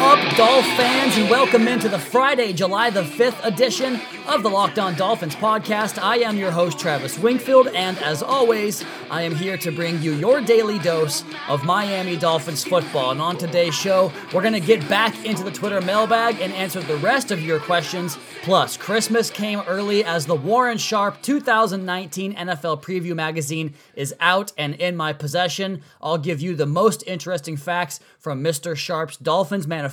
up, 0.00 0.34
Dolph 0.34 0.64
fans, 0.78 1.18
and 1.18 1.28
welcome 1.28 1.68
into 1.68 1.86
the 1.86 1.98
Friday, 1.98 2.54
July 2.54 2.88
the 2.88 3.02
5th 3.02 3.44
edition 3.44 4.00
of 4.26 4.42
the 4.42 4.48
Locked 4.48 4.78
On 4.78 4.94
Dolphins 4.94 5.36
podcast. 5.36 6.02
I 6.02 6.16
am 6.20 6.38
your 6.38 6.50
host, 6.50 6.78
Travis 6.78 7.18
Wingfield, 7.18 7.68
and 7.68 7.98
as 7.98 8.22
always, 8.22 8.82
I 9.10 9.22
am 9.22 9.34
here 9.34 9.58
to 9.58 9.70
bring 9.70 10.00
you 10.00 10.12
your 10.12 10.40
daily 10.40 10.78
dose 10.78 11.22
of 11.48 11.64
Miami 11.64 12.16
Dolphins 12.16 12.64
football. 12.64 13.10
And 13.10 13.20
on 13.20 13.36
today's 13.36 13.74
show, 13.74 14.10
we're 14.32 14.40
going 14.40 14.54
to 14.54 14.60
get 14.60 14.88
back 14.88 15.26
into 15.26 15.44
the 15.44 15.50
Twitter 15.50 15.82
mailbag 15.82 16.40
and 16.40 16.54
answer 16.54 16.80
the 16.80 16.96
rest 16.96 17.30
of 17.30 17.42
your 17.42 17.60
questions. 17.60 18.16
Plus, 18.42 18.78
Christmas 18.78 19.28
came 19.28 19.60
early 19.66 20.02
as 20.02 20.24
the 20.24 20.34
Warren 20.34 20.78
Sharp 20.78 21.20
2019 21.20 22.36
NFL 22.36 22.82
Preview 22.82 23.14
magazine 23.14 23.74
is 23.94 24.14
out 24.18 24.54
and 24.56 24.76
in 24.76 24.96
my 24.96 25.12
possession. 25.12 25.82
I'll 26.00 26.16
give 26.16 26.40
you 26.40 26.56
the 26.56 26.64
most 26.64 27.04
interesting 27.06 27.58
facts 27.58 28.00
from 28.18 28.42
Mr. 28.42 28.74
Sharp's 28.74 29.18
Dolphins 29.18 29.66
manifesto 29.66 29.89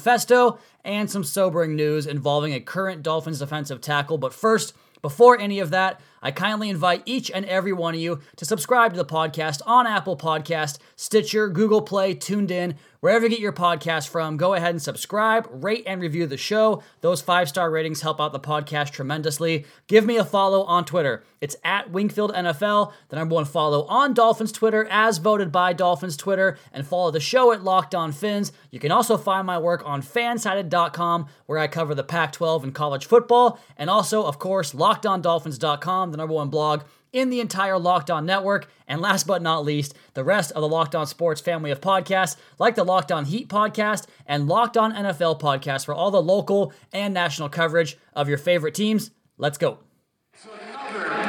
and 0.84 1.10
some 1.10 1.24
sobering 1.24 1.76
news 1.76 2.06
involving 2.06 2.54
a 2.54 2.60
current 2.60 3.04
Dolphins 3.04 3.40
defensive 3.40 3.82
tackle. 3.82 4.18
But 4.18 4.34
first, 4.34 4.74
before 5.02 5.40
any 5.40 5.60
of 5.60 5.70
that, 5.72 6.00
I 6.22 6.32
kindly 6.32 6.70
invite 6.70 7.04
each 7.06 7.30
and 7.32 7.46
every 7.46 7.74
one 7.74 7.94
of 7.94 8.00
you 8.00 8.20
to 8.36 8.46
subscribe 8.46 8.94
to 8.94 8.98
the 8.98 9.06
podcast 9.06 9.62
on 9.66 9.88
Apple 9.88 10.18
Podcast, 10.18 10.80
Stitcher, 10.96 11.50
Google 11.50 11.82
Play, 11.82 12.16
TuneIn, 12.16 12.76
wherever 13.00 13.26
you 13.26 13.30
get 13.30 13.40
your 13.40 13.54
podcast 13.54 14.10
from. 14.10 14.38
Go 14.38 14.54
ahead 14.54 14.72
and 14.72 14.82
subscribe, 14.82 15.48
rate 15.52 15.84
and 15.86 16.02
review 16.02 16.26
the 16.26 16.38
show. 16.38 16.82
Those 17.02 17.22
five-star 17.22 17.70
ratings 17.70 18.02
help 18.02 18.20
out 18.20 18.34
the 18.34 18.40
podcast 18.40 18.92
tremendously. 18.92 19.66
Give 19.88 20.06
me 20.06 20.18
a 20.18 20.26
follow 20.26 20.64
on 20.64 20.86
Twitter. 20.86 21.24
It's 21.40 21.56
at 21.64 21.92
Wingfield 21.92 22.34
NFL, 22.34 22.92
the 23.10 23.16
number 23.16 23.36
one 23.36 23.46
follow 23.46 23.86
on 23.86 24.16
Dolphins 24.16 24.52
Twitter, 24.52 24.88
as 24.90 25.20
voted 25.20 25.52
by 25.52 25.74
Dolphins 25.74 26.18
Twitter, 26.18 26.58
and 26.74 26.86
follow 26.86 27.12
the 27.12 27.20
show 27.20 27.52
at 27.52 27.64
Locked 27.64 27.94
On 27.94 28.12
Fins. 28.12 28.52
You 28.72 28.80
can 28.80 28.92
also 28.92 29.18
find 29.18 29.46
my 29.46 29.60
work 29.60 29.84
on 29.86 30.02
fansided.com, 30.02 31.28
where 31.46 31.60
I 31.60 31.68
cover 31.68 31.94
the 31.94 32.04
Pac 32.04 32.32
12 32.32 32.64
and 32.64 32.74
college 32.74 33.06
football, 33.06 33.60
and 33.78 33.90
also, 33.90 34.24
of 34.24 34.40
course, 34.40 34.74
lockedondolphins.com, 34.74 36.07
the 36.12 36.18
number 36.18 36.34
one 36.34 36.50
blog 36.50 36.84
in 37.14 37.30
the 37.30 37.40
entire 37.40 37.78
Locked 37.78 38.10
On 38.10 38.26
network. 38.26 38.70
And 38.88 39.02
last 39.02 39.28
but 39.28 39.42
not 39.42 39.66
least, 39.66 39.96
the 40.14 40.24
rest 40.24 40.52
of 40.52 40.62
the 40.62 40.68
Locked 40.68 40.96
On 40.96 41.06
Sports 41.08 41.42
family 41.42 41.72
of 41.72 41.82
podcasts, 41.82 42.38
like 42.60 42.76
the 42.76 42.84
Locked 42.84 43.12
On 43.12 43.26
Heat 43.26 43.50
podcast 43.50 44.08
and 44.26 44.48
Locked 44.48 44.78
On 44.78 44.94
NFL 44.94 45.40
podcast 45.40 45.86
for 45.86 45.94
all 45.94 46.12
the 46.12 46.22
local 46.22 46.74
and 46.94 47.14
national 47.14 47.50
coverage 47.50 47.98
of 48.14 48.30
your 48.30 48.38
favorite 48.38 48.76
teams. 48.76 49.12
Let's 49.38 49.58
go. 49.58 49.80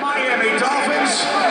Miami 0.00 0.58
Dolphins. 0.58 1.47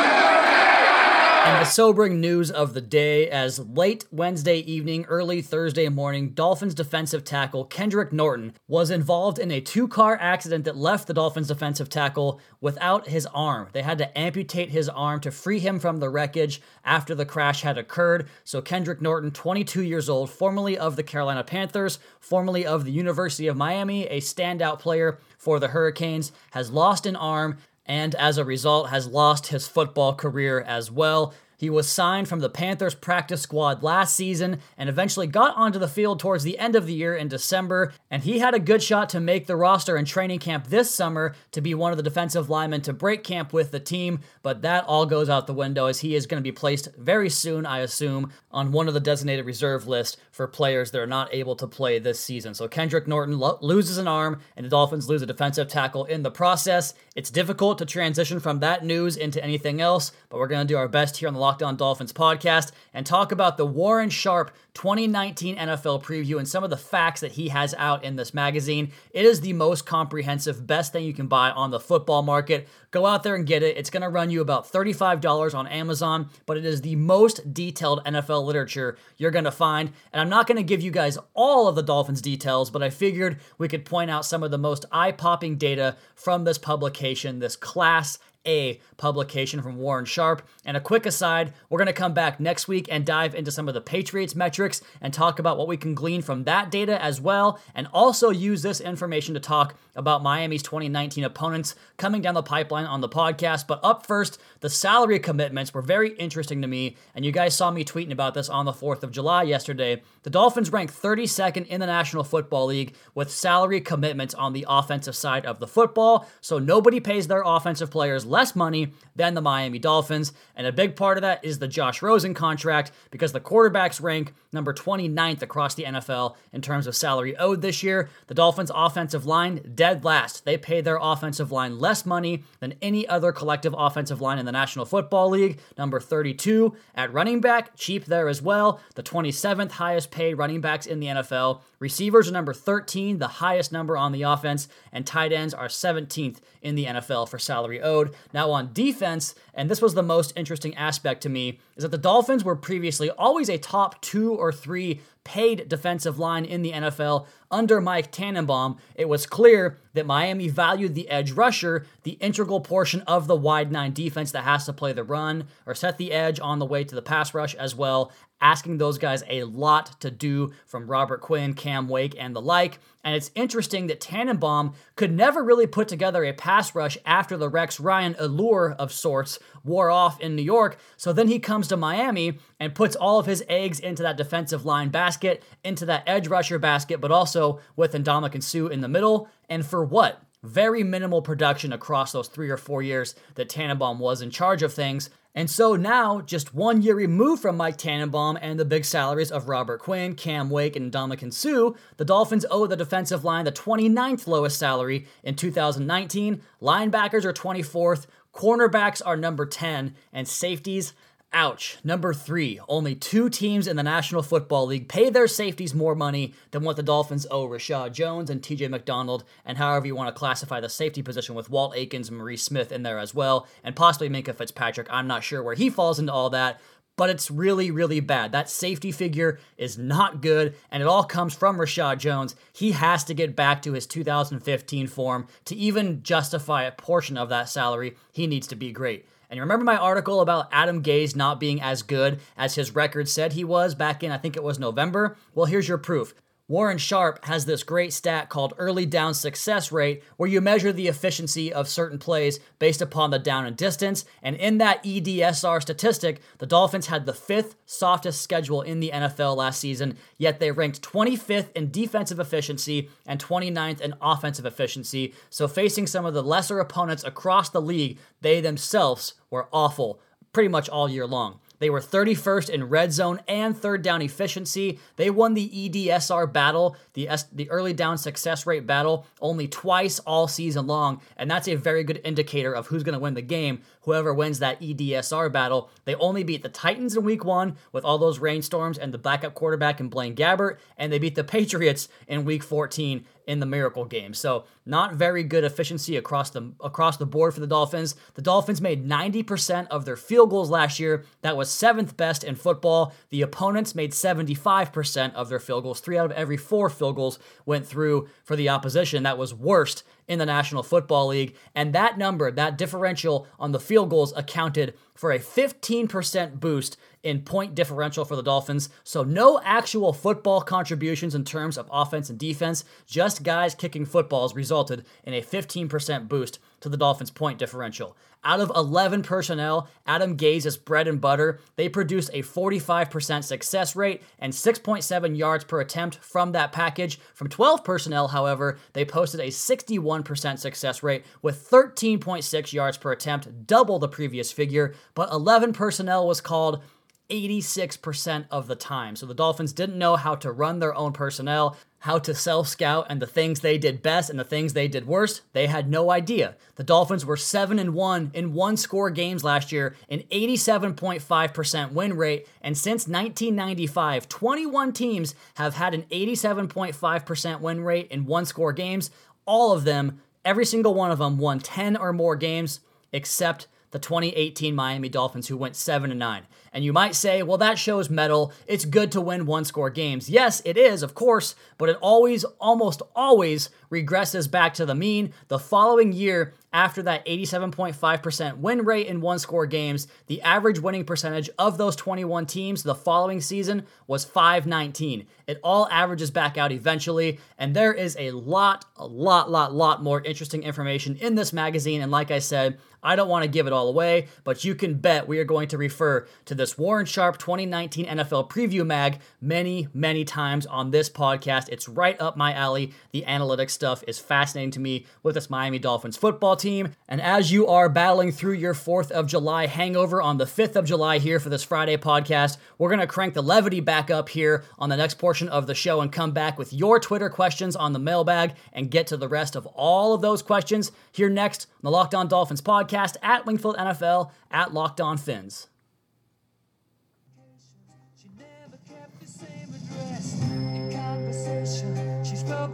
And 1.47 1.61
the 1.61 1.69
sobering 1.69 2.19
news 2.19 2.51
of 2.51 2.73
the 2.73 2.81
day 2.81 3.29
as 3.29 3.57
late 3.57 4.03
Wednesday 4.11 4.57
evening, 4.57 5.05
early 5.05 5.41
Thursday 5.41 5.87
morning, 5.87 6.31
Dolphins 6.31 6.73
defensive 6.73 7.23
tackle 7.23 7.63
Kendrick 7.63 8.11
Norton 8.11 8.53
was 8.67 8.91
involved 8.91 9.39
in 9.39 9.49
a 9.49 9.61
two 9.61 9.87
car 9.87 10.17
accident 10.19 10.65
that 10.65 10.75
left 10.75 11.07
the 11.07 11.13
Dolphins 11.13 11.47
defensive 11.47 11.87
tackle 11.87 12.41
without 12.59 13.07
his 13.07 13.25
arm. 13.27 13.69
They 13.71 13.81
had 13.81 13.97
to 13.99 14.17
amputate 14.17 14.71
his 14.71 14.89
arm 14.89 15.21
to 15.21 15.31
free 15.31 15.59
him 15.59 15.79
from 15.79 16.01
the 16.01 16.09
wreckage 16.09 16.61
after 16.83 17.15
the 17.15 17.25
crash 17.25 17.61
had 17.61 17.77
occurred. 17.77 18.27
So, 18.43 18.61
Kendrick 18.61 19.01
Norton, 19.01 19.31
22 19.31 19.83
years 19.83 20.09
old, 20.09 20.29
formerly 20.29 20.77
of 20.77 20.97
the 20.97 21.03
Carolina 21.03 21.45
Panthers, 21.45 21.97
formerly 22.19 22.65
of 22.65 22.83
the 22.83 22.91
University 22.91 23.47
of 23.47 23.55
Miami, 23.55 24.05
a 24.07 24.19
standout 24.19 24.79
player 24.79 25.17
for 25.37 25.61
the 25.61 25.69
Hurricanes, 25.69 26.33
has 26.51 26.71
lost 26.71 27.05
an 27.05 27.15
arm 27.15 27.57
and 27.87 28.15
as 28.15 28.37
a 28.37 28.45
result 28.45 28.89
has 28.89 29.07
lost 29.07 29.47
his 29.47 29.67
football 29.67 30.13
career 30.13 30.61
as 30.61 30.91
well. 30.91 31.33
He 31.59 31.71
was 31.71 31.89
signed 31.89 32.27
from 32.27 32.39
the 32.39 32.51
Panthers 32.51 32.93
practice 32.93 33.41
squad 33.41 33.81
last 33.81 34.15
season 34.15 34.59
and 34.77 34.89
eventually 34.89 35.25
got 35.25 35.57
onto 35.57 35.79
the 35.79 35.87
field 35.87 36.19
towards 36.19 36.43
the 36.43 36.59
end 36.59 36.75
of 36.75 36.85
the 36.85 36.93
year 36.93 37.15
in 37.15 37.27
December. 37.27 37.93
And 38.11 38.21
he 38.21 38.37
had 38.37 38.53
a 38.53 38.59
good 38.59 38.83
shot 38.83 39.09
to 39.09 39.19
make 39.19 39.47
the 39.47 39.55
roster 39.55 39.97
in 39.97 40.05
training 40.05 40.37
camp 40.37 40.67
this 40.67 40.93
summer 40.93 41.33
to 41.53 41.61
be 41.61 41.73
one 41.73 41.91
of 41.91 41.97
the 41.97 42.03
defensive 42.03 42.47
linemen 42.47 42.81
to 42.83 42.93
break 42.93 43.23
camp 43.23 43.53
with 43.53 43.71
the 43.71 43.79
team. 43.79 44.19
But 44.43 44.61
that 44.61 44.85
all 44.85 45.07
goes 45.07 45.29
out 45.29 45.47
the 45.47 45.53
window 45.53 45.87
as 45.87 46.01
he 46.01 46.13
is 46.13 46.27
going 46.27 46.41
to 46.41 46.47
be 46.47 46.51
placed 46.51 46.89
very 46.95 47.29
soon, 47.29 47.65
I 47.65 47.79
assume, 47.79 48.31
on 48.51 48.71
one 48.71 48.87
of 48.87 48.93
the 48.93 48.99
designated 48.99 49.47
reserve 49.47 49.87
list 49.87 50.17
for 50.31 50.47
players 50.47 50.91
that 50.91 51.01
are 51.01 51.07
not 51.07 51.33
able 51.33 51.55
to 51.55 51.65
play 51.65 51.97
this 51.97 52.19
season. 52.19 52.53
So 52.53 52.67
Kendrick 52.67 53.07
Norton 53.07 53.39
lo- 53.39 53.57
loses 53.61 53.97
an 53.97 54.07
arm 54.07 54.41
and 54.55 54.63
the 54.63 54.69
Dolphins 54.69 55.09
lose 55.09 55.23
a 55.23 55.25
defensive 55.25 55.67
tackle 55.67 56.05
in 56.05 56.21
the 56.21 56.29
process. 56.29 56.93
It's 57.15 57.31
difficult 57.31 57.79
to 57.79 57.85
transition 57.85 58.39
from 58.39 58.59
that 58.59 58.85
news 58.85 59.17
into 59.17 59.43
anything 59.43 59.81
else, 59.81 60.11
but 60.29 60.37
we're 60.37 60.47
going 60.47 60.65
to 60.65 60.71
do 60.71 60.77
our 60.77 60.87
best 60.87 61.17
here 61.17 61.27
on 61.27 61.33
the 61.33 61.46
Locked 61.47 61.63
On 61.63 61.77
Dolphins 61.77 62.11
podcast 62.11 62.73
and 62.93 63.05
talk 63.05 63.31
about 63.31 63.55
the 63.55 63.65
Warren 63.65 64.09
Sharp 64.09 64.51
2019 64.73 65.55
NFL 65.55 66.03
preview 66.03 66.37
and 66.39 66.45
some 66.45 66.61
of 66.61 66.69
the 66.69 66.75
facts 66.75 67.21
that 67.21 67.31
he 67.31 67.47
has 67.47 67.73
out 67.77 68.03
in 68.03 68.17
this 68.17 68.33
magazine. 68.33 68.91
It 69.11 69.23
is 69.23 69.39
the 69.39 69.53
most 69.53 69.85
comprehensive, 69.85 70.67
best 70.67 70.91
thing 70.91 71.05
you 71.05 71.13
can 71.13 71.27
buy 71.27 71.51
on 71.51 71.71
the 71.71 71.79
football 71.79 72.21
market. 72.21 72.67
Go 72.91 73.05
out 73.05 73.23
there 73.23 73.35
and 73.35 73.47
get 73.47 73.63
it. 73.63 73.77
It's 73.77 73.89
going 73.89 74.03
to 74.03 74.09
run 74.09 74.29
you 74.29 74.41
about 74.41 74.69
$35 74.69 75.55
on 75.55 75.67
Amazon, 75.67 76.29
but 76.45 76.57
it 76.57 76.65
is 76.65 76.81
the 76.81 76.97
most 76.97 77.53
detailed 77.53 78.03
NFL 78.03 78.43
literature 78.43 78.97
you're 79.15 79.31
going 79.31 79.45
to 79.45 79.51
find. 79.51 79.93
And 80.11 80.19
I'm 80.19 80.29
not 80.29 80.47
going 80.47 80.57
to 80.57 80.63
give 80.63 80.81
you 80.81 80.91
guys 80.91 81.17
all 81.33 81.69
of 81.69 81.77
the 81.77 81.81
Dolphins 81.81 82.21
details, 82.21 82.69
but 82.69 82.83
I 82.83 82.89
figured 82.89 83.39
we 83.57 83.69
could 83.69 83.85
point 83.85 84.11
out 84.11 84.25
some 84.25 84.43
of 84.43 84.51
the 84.51 84.57
most 84.57 84.83
eye 84.91 85.13
popping 85.13 85.55
data 85.55 85.95
from 86.13 86.43
this 86.43 86.57
publication, 86.57 87.39
this 87.39 87.55
class 87.55 88.19
a 88.47 88.79
publication 88.97 89.61
from 89.61 89.77
Warren 89.77 90.05
Sharp. 90.05 90.41
And 90.65 90.75
a 90.75 90.81
quick 90.81 91.05
aside, 91.05 91.53
we're 91.69 91.77
going 91.77 91.87
to 91.87 91.93
come 91.93 92.13
back 92.13 92.39
next 92.39 92.67
week 92.67 92.87
and 92.89 93.05
dive 93.05 93.35
into 93.35 93.51
some 93.51 93.67
of 93.67 93.73
the 93.73 93.81
Patriots 93.81 94.35
metrics 94.35 94.81
and 95.01 95.13
talk 95.13 95.37
about 95.37 95.57
what 95.57 95.67
we 95.67 95.77
can 95.77 95.93
glean 95.93 96.21
from 96.21 96.45
that 96.45 96.71
data 96.71 97.01
as 97.03 97.21
well, 97.21 97.59
and 97.75 97.87
also 97.93 98.29
use 98.29 98.61
this 98.61 98.81
information 98.81 99.33
to 99.33 99.39
talk 99.39 99.75
about 99.97 100.23
Miami's 100.23 100.63
2019 100.63 101.23
opponents 101.23 101.75
coming 101.97 102.21
down 102.21 102.35
the 102.35 102.43
pipeline 102.43 102.85
on 102.85 103.01
the 103.01 103.09
podcast. 103.09 103.67
But 103.67 103.79
up 103.83 104.05
first, 104.05 104.39
the 104.61 104.69
salary 104.69 105.19
commitments 105.19 105.73
were 105.73 105.81
very 105.81 106.11
interesting 106.13 106.61
to 106.61 106.67
me, 106.67 106.95
and 107.15 107.25
you 107.25 107.31
guys 107.31 107.57
saw 107.57 107.71
me 107.71 107.83
tweeting 107.83 108.11
about 108.11 108.35
this 108.35 108.47
on 108.47 108.65
the 108.65 108.71
4th 108.71 109.03
of 109.03 109.11
July 109.11 109.43
yesterday. 109.43 110.01
The 110.23 110.29
Dolphins 110.29 110.71
ranked 110.71 110.93
32nd 110.93 111.67
in 111.67 111.79
the 111.79 111.87
National 111.87 112.23
Football 112.23 112.67
League 112.67 112.95
with 113.15 113.31
salary 113.31 113.81
commitments 113.81 114.33
on 114.33 114.53
the 114.53 114.65
offensive 114.69 115.15
side 115.15 115.45
of 115.45 115.59
the 115.59 115.67
football, 115.67 116.27
so 116.39 116.59
nobody 116.59 116.99
pays 116.99 117.27
their 117.27 117.43
offensive 117.43 117.89
players 117.89 118.25
less 118.25 118.55
money 118.55 118.93
than 119.15 119.33
the 119.33 119.41
Miami 119.41 119.79
Dolphins. 119.79 120.31
And 120.55 120.67
a 120.67 120.71
big 120.71 120.95
part 120.95 121.17
of 121.17 121.23
that 121.23 121.43
is 121.43 121.59
the 121.59 121.67
Josh 121.67 122.01
Rosen 122.01 122.33
contract 122.33 122.91
because 123.09 123.31
the 123.31 123.39
quarterbacks 123.39 124.01
rank 124.01 124.33
number 124.51 124.73
29th 124.73 125.41
across 125.41 125.75
the 125.75 125.83
NFL 125.83 126.35
in 126.53 126.61
terms 126.61 126.87
of 126.87 126.95
salary 126.95 127.35
owed 127.37 127.61
this 127.61 127.83
year. 127.83 128.09
The 128.27 128.33
Dolphins' 128.33 128.71
offensive 128.73 129.25
line, 129.25 129.61
dead 129.87 130.03
last. 130.03 130.43
They 130.43 130.57
pay 130.57 130.81
their 130.81 130.99
offensive 131.01 131.51
line 131.51 131.79
less 131.79 132.05
money 132.05 132.43
than 132.59 132.73
any 132.81 133.07
other 133.07 133.31
collective 133.31 133.73
offensive 133.77 134.19
line 134.19 134.37
in 134.37 134.45
the 134.45 134.51
National 134.51 134.85
Football 134.85 135.29
League. 135.29 135.59
Number 135.77 135.99
32 135.99 136.75
at 136.93 137.13
running 137.13 137.39
back, 137.39 137.75
cheap 137.77 138.05
there 138.05 138.27
as 138.27 138.41
well. 138.41 138.81
The 138.95 139.03
27th 139.03 139.71
highest 139.71 140.11
paid 140.11 140.33
running 140.33 140.59
backs 140.59 140.85
in 140.85 140.99
the 140.99 141.07
NFL. 141.07 141.61
Receivers 141.79 142.27
are 142.27 142.33
number 142.33 142.53
13, 142.53 143.19
the 143.19 143.27
highest 143.27 143.71
number 143.71 143.95
on 143.95 144.11
the 144.11 144.23
offense, 144.23 144.67
and 144.91 145.05
tight 145.05 145.31
ends 145.31 145.53
are 145.53 145.67
17th 145.67 146.39
in 146.61 146.75
the 146.75 146.85
NFL 146.85 147.29
for 147.29 147.39
salary 147.39 147.81
owed. 147.81 148.13
Now, 148.33 148.51
on 148.51 148.73
defense, 148.73 149.35
and 149.53 149.69
this 149.69 149.81
was 149.81 149.93
the 149.93 150.03
most 150.03 150.33
interesting 150.35 150.75
aspect 150.75 151.21
to 151.21 151.29
me, 151.29 151.59
is 151.77 151.83
that 151.83 151.91
the 151.91 151.97
Dolphins 151.97 152.43
were 152.43 152.55
previously 152.55 153.09
always 153.11 153.47
a 153.47 153.57
top 153.57 154.01
two 154.01 154.33
or 154.33 154.51
three 154.51 155.01
paid 155.27 155.67
defensive 155.67 156.17
line 156.17 156.45
in 156.45 156.61
the 156.61 156.71
NFL 156.71 157.27
under 157.51 157.81
Mike 157.81 158.13
Tannenbaum, 158.13 158.77
it 158.95 159.09
was 159.09 159.25
clear 159.25 159.77
that 159.93 160.05
Miami 160.05 160.47
valued 160.47 160.95
the 160.95 161.09
edge 161.09 161.33
rusher, 161.33 161.85
the 162.03 162.11
integral 162.21 162.61
portion 162.61 163.01
of 163.01 163.27
the 163.27 163.35
wide 163.35 163.69
nine 163.69 163.91
defense 163.91 164.31
that 164.31 164.45
has 164.45 164.65
to 164.65 164.73
play 164.73 164.93
the 164.93 165.03
run 165.03 165.47
or 165.65 165.75
set 165.75 165.97
the 165.97 166.13
edge 166.13 166.39
on 166.39 166.59
the 166.59 166.65
way 166.65 166.85
to 166.85 166.95
the 166.95 167.01
pass 167.01 167.33
rush 167.33 167.55
as 167.55 167.75
well, 167.75 168.09
asking 168.41 168.77
those 168.77 168.97
guys 168.97 169.23
a 169.29 169.43
lot 169.43 169.99
to 170.01 170.11
do 170.11 170.53
from 170.65 170.89
Robert 170.89 171.21
Quinn, 171.21 171.53
Cam 171.53 171.87
Wake, 171.87 172.15
and 172.19 172.35
the 172.35 172.41
like. 172.41 172.79
And 173.03 173.15
it's 173.15 173.31
interesting 173.35 173.87
that 173.87 174.01
Tannenbaum 174.01 174.73
could 174.95 175.11
never 175.11 175.43
really 175.43 175.67
put 175.67 175.87
together 175.87 176.23
a 176.25 176.33
pass 176.33 176.75
rush 176.75 176.97
after 177.05 177.37
the 177.37 177.49
Rex 177.49 177.79
Ryan 177.79 178.15
allure 178.19 178.75
of 178.77 178.91
sorts 178.91 179.39
wore 179.63 179.89
off 179.89 180.19
in 180.19 180.35
New 180.35 180.41
York. 180.41 180.77
So 180.97 181.13
then 181.13 181.27
he 181.27 181.39
comes 181.39 181.67
to 181.69 181.77
Miami 181.77 182.39
and 182.59 182.75
puts 182.75 182.95
all 182.95 183.19
of 183.19 183.25
his 183.25 183.43
eggs 183.47 183.79
into 183.79 184.03
that 184.03 184.17
defensive 184.17 184.65
line 184.65 184.89
basket, 184.89 185.43
into 185.63 185.85
that 185.85 186.03
edge 186.05 186.27
rusher 186.27 186.59
basket, 186.59 186.99
but 186.99 187.11
also 187.11 187.59
with 187.75 187.93
Ndamukong 187.93 188.43
Suh 188.43 188.67
in 188.67 188.81
the 188.81 188.87
middle. 188.87 189.29
And 189.49 189.65
for 189.65 189.85
what? 189.85 190.21
Very 190.43 190.83
minimal 190.83 191.21
production 191.21 191.73
across 191.73 192.11
those 192.11 192.27
three 192.27 192.49
or 192.49 192.57
four 192.57 192.81
years 192.81 193.15
that 193.35 193.49
Tannenbaum 193.49 193.99
was 193.99 194.21
in 194.21 194.29
charge 194.29 194.61
of 194.63 194.73
things. 194.73 195.09
And 195.37 195.51
so 195.51 195.75
now, 195.75 196.21
just 196.21 196.55
one 196.55 196.81
year 196.81 196.95
removed 196.95 197.43
from 197.43 197.57
Mike 197.57 197.77
Tannenbaum 197.77 198.39
and 198.41 198.59
the 198.59 198.65
big 198.65 198.83
salaries 198.83 199.31
of 199.31 199.47
Robert 199.47 199.79
Quinn, 199.79 200.15
Cam 200.15 200.49
Wake, 200.49 200.75
and 200.75 200.91
Ndamukong 200.91 201.31
Suh, 201.31 201.73
the 201.97 202.05
Dolphins 202.05 202.43
owe 202.49 202.65
the 202.65 202.75
defensive 202.75 203.23
line 203.23 203.45
the 203.45 203.51
29th 203.51 204.25
lowest 204.25 204.57
salary 204.57 205.05
in 205.21 205.35
2019. 205.35 206.41
Linebackers 206.59 207.23
are 207.23 207.33
24th, 207.33 208.07
cornerbacks 208.33 208.99
are 209.05 209.15
number 209.15 209.45
10, 209.45 209.93
and 210.11 210.27
safeties 210.27 210.93
Ouch. 211.33 211.77
Number 211.83 212.13
three, 212.13 212.59
only 212.69 212.95
two 212.95 213.29
teams 213.29 213.67
in 213.67 213.75
the 213.75 213.83
National 213.83 214.23
Football 214.23 214.67
League 214.67 214.87
pay 214.87 215.09
their 215.09 215.27
safeties 215.27 215.75
more 215.75 215.93
money 215.93 216.33
than 216.51 216.63
what 216.63 216.77
the 216.77 216.83
Dolphins 216.83 217.27
owe 217.29 217.47
Reshad 217.47 217.91
Jones 217.91 218.29
and 218.29 218.41
TJ 218.41 218.69
McDonald, 218.69 219.25
and 219.43 219.57
however 219.57 219.85
you 219.85 219.95
want 219.95 220.07
to 220.07 220.17
classify 220.17 220.61
the 220.61 220.69
safety 220.69 221.01
position 221.01 221.35
with 221.35 221.49
Walt 221.49 221.75
Aikens 221.75 222.07
and 222.07 222.17
Maurice 222.17 222.43
Smith 222.43 222.71
in 222.71 222.83
there 222.83 222.97
as 222.97 223.13
well, 223.13 223.45
and 223.61 223.75
possibly 223.75 224.09
Minkah 224.09 224.35
Fitzpatrick. 224.35 224.87
I'm 224.89 225.07
not 225.07 225.23
sure 225.23 225.43
where 225.43 225.53
he 225.53 225.69
falls 225.69 225.99
into 225.99 226.13
all 226.13 226.29
that, 226.29 226.61
but 226.95 227.09
it's 227.09 227.29
really, 227.29 227.71
really 227.71 227.99
bad. 227.99 228.31
That 228.31 228.49
safety 228.49 228.93
figure 228.93 229.37
is 229.57 229.77
not 229.77 230.21
good, 230.21 230.55
and 230.71 230.81
it 230.81 230.87
all 230.87 231.03
comes 231.03 231.35
from 231.35 231.57
Reshad 231.57 231.99
Jones. 231.99 232.35
He 232.53 232.71
has 232.71 233.03
to 233.03 233.13
get 233.13 233.35
back 233.35 233.61
to 233.63 233.73
his 233.73 233.85
2015 233.85 234.87
form 234.87 235.27
to 235.45 235.55
even 235.55 236.01
justify 236.03 236.63
a 236.63 236.71
portion 236.71 237.17
of 237.17 237.29
that 237.29 237.49
salary. 237.49 237.95
He 238.13 238.27
needs 238.27 238.47
to 238.47 238.55
be 238.55 238.71
great. 238.71 239.05
And 239.29 239.37
you 239.37 239.41
remember 239.41 239.65
my 239.65 239.77
article 239.77 240.21
about 240.21 240.47
Adam 240.51 240.81
Gase 240.81 241.15
not 241.15 241.39
being 241.39 241.61
as 241.61 241.81
good 241.81 242.19
as 242.37 242.55
his 242.55 242.75
record 242.75 243.09
said 243.09 243.33
he 243.33 243.43
was 243.43 243.75
back 243.75 244.03
in, 244.03 244.11
I 244.11 244.17
think 244.17 244.37
it 244.37 244.43
was 244.43 244.57
November? 244.57 245.17
Well, 245.35 245.47
here's 245.47 245.67
your 245.67 245.77
proof. 245.77 246.13
Warren 246.49 246.77
Sharp 246.77 247.25
has 247.25 247.45
this 247.45 247.63
great 247.63 247.91
stat 247.91 248.29
called 248.29 248.53
early 248.57 248.85
down 248.85 249.13
success 249.13 249.69
rate, 249.69 250.01
where 250.15 250.29
you 250.29 250.39
measure 250.39 250.71
the 250.71 250.87
efficiency 250.87 251.51
of 251.51 251.67
certain 251.67 251.99
plays 251.99 252.39
based 252.57 252.81
upon 252.81 253.09
the 253.09 253.19
down 253.19 253.45
and 253.45 253.57
distance. 253.57 254.05
And 254.23 254.37
in 254.37 254.57
that 254.59 254.81
EDSR 254.81 255.61
statistic, 255.61 256.21
the 256.37 256.45
Dolphins 256.45 256.87
had 256.87 257.05
the 257.05 257.13
fifth 257.13 257.57
softest 257.65 258.21
schedule 258.21 258.61
in 258.61 258.79
the 258.79 258.91
NFL 258.93 259.35
last 259.35 259.59
season, 259.59 259.97
yet 260.17 260.39
they 260.39 260.51
ranked 260.51 260.81
25th 260.81 261.51
in 261.53 261.69
defensive 261.69 262.19
efficiency 262.19 262.89
and 263.05 263.21
29th 263.21 263.81
in 263.81 263.95
offensive 264.01 264.45
efficiency. 264.45 265.13
So, 265.29 265.49
facing 265.49 265.85
some 265.85 266.05
of 266.05 266.13
the 266.13 266.23
lesser 266.23 266.61
opponents 266.61 267.03
across 267.03 267.49
the 267.49 267.61
league, 267.61 267.97
they 268.21 268.39
themselves 268.39 269.15
were 269.29 269.49
awful 269.51 269.99
pretty 270.31 270.47
much 270.47 270.69
all 270.69 270.87
year 270.87 271.07
long. 271.07 271.39
They 271.59 271.69
were 271.69 271.79
31st 271.79 272.49
in 272.49 272.69
red 272.69 272.93
zone 272.93 273.21
and 273.27 273.57
third 273.57 273.81
down 273.81 274.01
efficiency. 274.01 274.79
They 274.95 275.09
won 275.09 275.33
the 275.33 275.49
EDSR 275.49 276.31
battle, 276.31 276.75
the, 276.93 277.09
S- 277.09 277.23
the 277.31 277.49
early 277.49 277.73
down 277.73 277.97
success 277.97 278.45
rate 278.45 278.67
battle, 278.67 279.05
only 279.21 279.47
twice 279.47 279.99
all 279.99 280.27
season 280.27 280.67
long, 280.67 281.01
and 281.17 281.29
that's 281.29 281.47
a 281.47 281.55
very 281.55 281.83
good 281.83 282.01
indicator 282.03 282.53
of 282.53 282.67
who's 282.67 282.83
going 282.83 282.93
to 282.93 282.99
win 282.99 283.13
the 283.13 283.21
game. 283.21 283.61
Whoever 283.81 284.13
wins 284.13 284.39
that 284.39 284.59
EDSR 284.61 285.31
battle, 285.31 285.69
they 285.85 285.95
only 285.95 286.23
beat 286.23 286.43
the 286.43 286.49
Titans 286.49 286.95
in 286.95 287.03
week 287.03 287.23
one 287.23 287.55
with 287.71 287.85
all 287.85 287.97
those 287.97 288.19
rainstorms 288.19 288.77
and 288.77 288.93
the 288.93 288.97
backup 288.97 289.33
quarterback 289.33 289.79
and 289.79 289.89
Blaine 289.89 290.15
Gabbert, 290.15 290.57
and 290.77 290.91
they 290.91 290.99
beat 290.99 291.15
the 291.15 291.23
Patriots 291.23 291.87
in 292.07 292.25
week 292.25 292.43
14 292.43 293.05
in 293.27 293.41
the 293.41 293.45
miracle 293.45 293.83
game. 293.85 294.13
So 294.13 294.45
not 294.65 294.95
very 294.95 295.21
good 295.21 295.43
efficiency 295.43 295.97
across 295.97 296.29
the 296.29 296.53
across 296.61 296.97
the 296.97 297.05
board 297.05 297.33
for 297.33 297.41
the 297.41 297.47
Dolphins. 297.47 297.95
The 298.15 298.21
Dolphins 298.21 298.61
made 298.61 298.87
90% 298.87 299.67
of 299.67 299.85
their 299.85 299.97
field 299.97 300.29
goals 300.29 300.49
last 300.49 300.79
year. 300.79 301.03
That 301.21 301.37
was 301.37 301.51
seventh 301.51 301.97
best 301.97 302.23
in 302.23 302.35
football. 302.35 302.93
The 303.09 303.21
opponents 303.21 303.75
made 303.75 303.91
75% 303.91 305.13
of 305.13 305.27
their 305.27 305.39
field 305.39 305.63
goals. 305.63 305.81
Three 305.81 305.97
out 305.97 306.05
of 306.05 306.11
every 306.13 306.37
four 306.37 306.69
field 306.69 306.95
goals 306.95 307.19
went 307.45 307.67
through 307.67 308.07
for 308.23 308.37
the 308.37 308.49
opposition. 308.49 309.03
That 309.03 309.17
was 309.17 309.33
worst 309.33 309.83
in 310.07 310.19
the 310.19 310.25
National 310.25 310.63
Football 310.63 311.07
League. 311.07 311.35
And 311.53 311.73
that 311.73 311.97
number, 311.97 312.31
that 312.31 312.57
differential 312.57 313.27
on 313.37 313.51
the 313.51 313.59
field 313.59 313.89
goals 313.89 314.13
accounted 314.15 314.73
for 314.97 315.11
a 315.11 315.19
15% 315.19 316.39
boost 316.39 316.75
in 317.03 317.21
point 317.21 317.55
differential 317.55 318.03
for 318.03 318.15
the 318.15 318.23
Dolphins. 318.23 318.69
So, 318.83 319.03
no 319.03 319.39
actual 319.43 319.93
football 319.93 320.41
contributions 320.41 321.15
in 321.15 321.23
terms 321.23 321.57
of 321.57 321.69
offense 321.71 322.09
and 322.09 322.19
defense, 322.19 322.65
just 322.85 323.23
guys 323.23 323.55
kicking 323.55 323.85
footballs 323.85 324.35
resulted 324.35 324.85
in 325.05 325.13
a 325.13 325.21
15% 325.21 326.09
boost 326.09 326.39
to 326.59 326.69
the 326.69 326.77
Dolphins' 326.77 327.11
point 327.11 327.37
differential. 327.37 327.95
Out 328.23 328.39
of 328.39 328.51
11 328.55 329.03
personnel, 329.03 329.69
Adam 329.85 330.15
Gase's 330.15 330.57
bread 330.57 330.87
and 330.87 330.99
butter, 330.99 331.39
they 331.55 331.69
produced 331.69 332.09
a 332.13 332.23
45% 332.23 333.23
success 333.23 333.75
rate 333.75 334.01
and 334.19 334.33
6.7 334.33 335.17
yards 335.17 335.43
per 335.45 335.61
attempt 335.61 335.97
from 335.97 336.31
that 336.31 336.51
package. 336.51 336.99
From 337.13 337.29
12 337.29 337.63
personnel, 337.63 338.09
however, 338.09 338.57
they 338.73 338.83
posted 338.83 339.21
a 339.21 339.27
61% 339.27 340.39
success 340.39 340.83
rate 340.83 341.05
with 341.21 341.49
13.6 341.49 342.53
yards 342.53 342.77
per 342.77 342.91
attempt, 342.91 343.47
double 343.47 343.79
the 343.79 343.87
previous 343.87 344.31
figure, 344.31 344.73
but 344.93 345.11
11 345.11 345.53
personnel 345.53 346.07
was 346.07 346.21
called 346.21 346.61
86% 347.09 348.25
of 348.29 348.47
the 348.47 348.55
time. 348.55 348.95
So 348.95 349.05
the 349.05 349.13
Dolphins 349.13 349.53
didn't 349.53 349.77
know 349.77 349.95
how 349.95 350.15
to 350.15 350.31
run 350.31 350.59
their 350.59 350.75
own 350.75 350.91
personnel, 350.91 351.57
how 351.79 351.99
to 351.99 352.13
self 352.13 352.47
scout, 352.47 352.87
and 352.89 353.01
the 353.01 353.07
things 353.07 353.39
they 353.39 353.57
did 353.57 353.81
best 353.81 354.09
and 354.09 354.19
the 354.19 354.23
things 354.23 354.53
they 354.53 354.67
did 354.67 354.87
worst. 354.87 355.21
They 355.33 355.47
had 355.47 355.69
no 355.69 355.89
idea. 355.91 356.35
The 356.55 356.63
Dolphins 356.63 357.05
were 357.05 357.17
7 357.17 357.59
and 357.59 357.73
1 357.73 358.11
in 358.13 358.33
one 358.33 358.57
score 358.57 358.89
games 358.89 359.23
last 359.23 359.51
year, 359.51 359.75
an 359.89 359.99
87.5% 360.11 361.71
win 361.71 361.95
rate. 361.95 362.27
And 362.41 362.57
since 362.57 362.87
1995, 362.87 364.09
21 364.09 364.73
teams 364.73 365.15
have 365.35 365.55
had 365.55 365.73
an 365.73 365.83
87.5% 365.83 367.39
win 367.39 367.61
rate 367.61 367.87
in 367.89 368.05
one 368.05 368.25
score 368.25 368.53
games. 368.53 368.91
All 369.25 369.53
of 369.53 369.63
them, 369.63 370.01
every 370.25 370.45
single 370.45 370.73
one 370.73 370.91
of 370.91 370.99
them, 370.99 371.17
won 371.17 371.39
10 371.39 371.77
or 371.77 371.93
more 371.93 372.15
games, 372.15 372.59
except 372.91 373.47
the 373.71 373.79
2018 373.79 374.55
Miami 374.55 374.89
Dolphins, 374.89 375.27
who 375.27 375.37
went 375.37 375.55
7 375.55 375.91
and 375.91 375.99
9. 375.99 376.23
And 376.53 376.63
you 376.63 376.73
might 376.73 376.95
say, 376.95 377.21
well, 377.21 377.37
that 377.37 377.59
shows 377.59 377.89
mettle. 377.89 378.33
It's 378.47 378.65
good 378.65 378.91
to 378.93 379.01
win 379.01 379.25
one 379.25 379.45
score 379.45 379.69
games. 379.69 380.09
Yes, 380.09 380.41
it 380.45 380.57
is, 380.57 380.81
of 380.81 380.95
course, 380.95 381.35
but 381.57 381.69
it 381.69 381.77
always, 381.81 382.23
almost 382.39 382.81
always 382.95 383.49
regresses 383.71 384.29
back 384.29 384.53
to 384.55 384.65
the 384.65 384.73
mean. 384.73 385.13
The 385.27 385.39
following 385.39 385.91
year, 385.91 386.33
after 386.53 386.81
that 386.83 387.05
87.5% 387.05 388.37
win 388.37 388.63
rate 388.63 388.87
in 388.87 389.01
one 389.01 389.19
score 389.19 389.45
games, 389.45 389.87
the 390.07 390.21
average 390.21 390.59
winning 390.59 390.85
percentage 390.85 391.29
of 391.37 391.57
those 391.57 391.75
21 391.75 392.25
teams 392.25 392.63
the 392.63 392.73
following 392.73 393.21
season 393.21 393.65
was 393.85 394.05
519. 394.05 395.05
It 395.27 395.39
all 395.43 395.67
averages 395.69 396.09
back 396.09 396.37
out 396.37 396.51
eventually, 396.51 397.19
and 397.37 397.55
there 397.55 397.73
is 397.73 397.95
a 397.99 398.11
lot, 398.11 398.65
a 398.77 398.87
lot, 398.87 399.29
lot, 399.29 399.53
lot 399.53 399.83
more 399.83 400.01
interesting 400.01 400.41
information 400.41 400.95
in 400.95 401.15
this 401.15 401.33
magazine. 401.33 401.81
And 401.81 401.91
like 401.91 402.11
I 402.11 402.19
said, 402.19 402.57
I 402.87 402.95
don't 402.95 403.09
want 403.09 403.23
to 403.23 403.29
give 403.29 403.47
it 403.47 403.53
all 403.53 403.67
away, 403.67 404.07
but 404.23 404.45
you 404.45 404.55
can 404.55 404.75
bet 404.75 405.09
we 405.09 405.19
are 405.19 405.25
going 405.25 405.49
to 405.49 405.57
refer 405.57 406.07
to 406.23 406.33
this 406.33 406.57
Warren 406.57 406.85
Sharp 406.85 407.17
2019 407.17 407.85
NFL 407.85 408.29
Preview 408.29 408.65
Mag 408.65 408.99
many, 409.19 409.67
many 409.73 410.05
times 410.05 410.45
on 410.45 410.71
this 410.71 410.89
podcast. 410.89 411.49
It's 411.49 411.67
right 411.67 411.99
up 411.99 412.15
my 412.15 412.31
alley. 412.31 412.71
The 412.91 413.03
analytics 413.05 413.49
stuff 413.49 413.83
is 413.89 413.99
fascinating 413.99 414.51
to 414.51 414.61
me 414.61 414.85
with 415.03 415.15
this 415.15 415.29
Miami 415.29 415.59
Dolphins 415.59 415.97
football 415.97 416.37
team. 416.37 416.75
And 416.87 417.01
as 417.01 417.29
you 417.29 417.45
are 417.47 417.67
battling 417.67 418.13
through 418.13 418.35
your 418.35 418.53
4th 418.53 418.89
of 418.91 419.05
July 419.05 419.47
hangover 419.47 420.01
on 420.01 420.17
the 420.17 420.23
5th 420.23 420.55
of 420.55 420.63
July 420.63 420.99
here 420.99 421.19
for 421.19 421.27
this 421.27 421.43
Friday 421.43 421.75
podcast, 421.75 422.37
we're 422.57 422.69
going 422.69 422.79
to 422.79 422.87
crank 422.87 423.15
the 423.15 423.21
levity 423.21 423.59
back 423.59 423.91
up 423.91 424.07
here 424.07 424.45
on 424.57 424.69
the 424.69 424.77
next 424.77 424.93
portion 424.93 425.27
of 425.27 425.45
the 425.45 425.53
show 425.53 425.81
and 425.81 425.91
come 425.91 426.11
back 426.11 426.37
with 426.37 426.53
your 426.53 426.79
Twitter 426.79 427.09
questions 427.09 427.57
on 427.57 427.73
the 427.73 427.79
mailbag 427.79 428.35
and 428.53 428.71
get 428.71 428.87
to 428.87 428.95
the 428.95 429.09
rest 429.09 429.35
of 429.35 429.45
all 429.47 429.93
of 429.93 429.99
those 429.99 430.21
questions 430.21 430.71
here 430.93 431.09
next 431.09 431.47
on 431.55 431.63
the 431.63 431.71
Locked 431.71 431.93
On 431.93 432.07
Dolphins 432.07 432.41
podcast 432.41 432.76
at 433.01 433.25
Wingfield 433.25 433.57
NFL 433.57 434.11
at 434.31 434.53
Locked 434.53 434.81
On 434.81 434.97
Fins. 434.97 435.47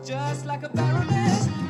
just 0.05 0.45
like 0.45 0.63
a 0.63 0.69
baroness 0.69 1.62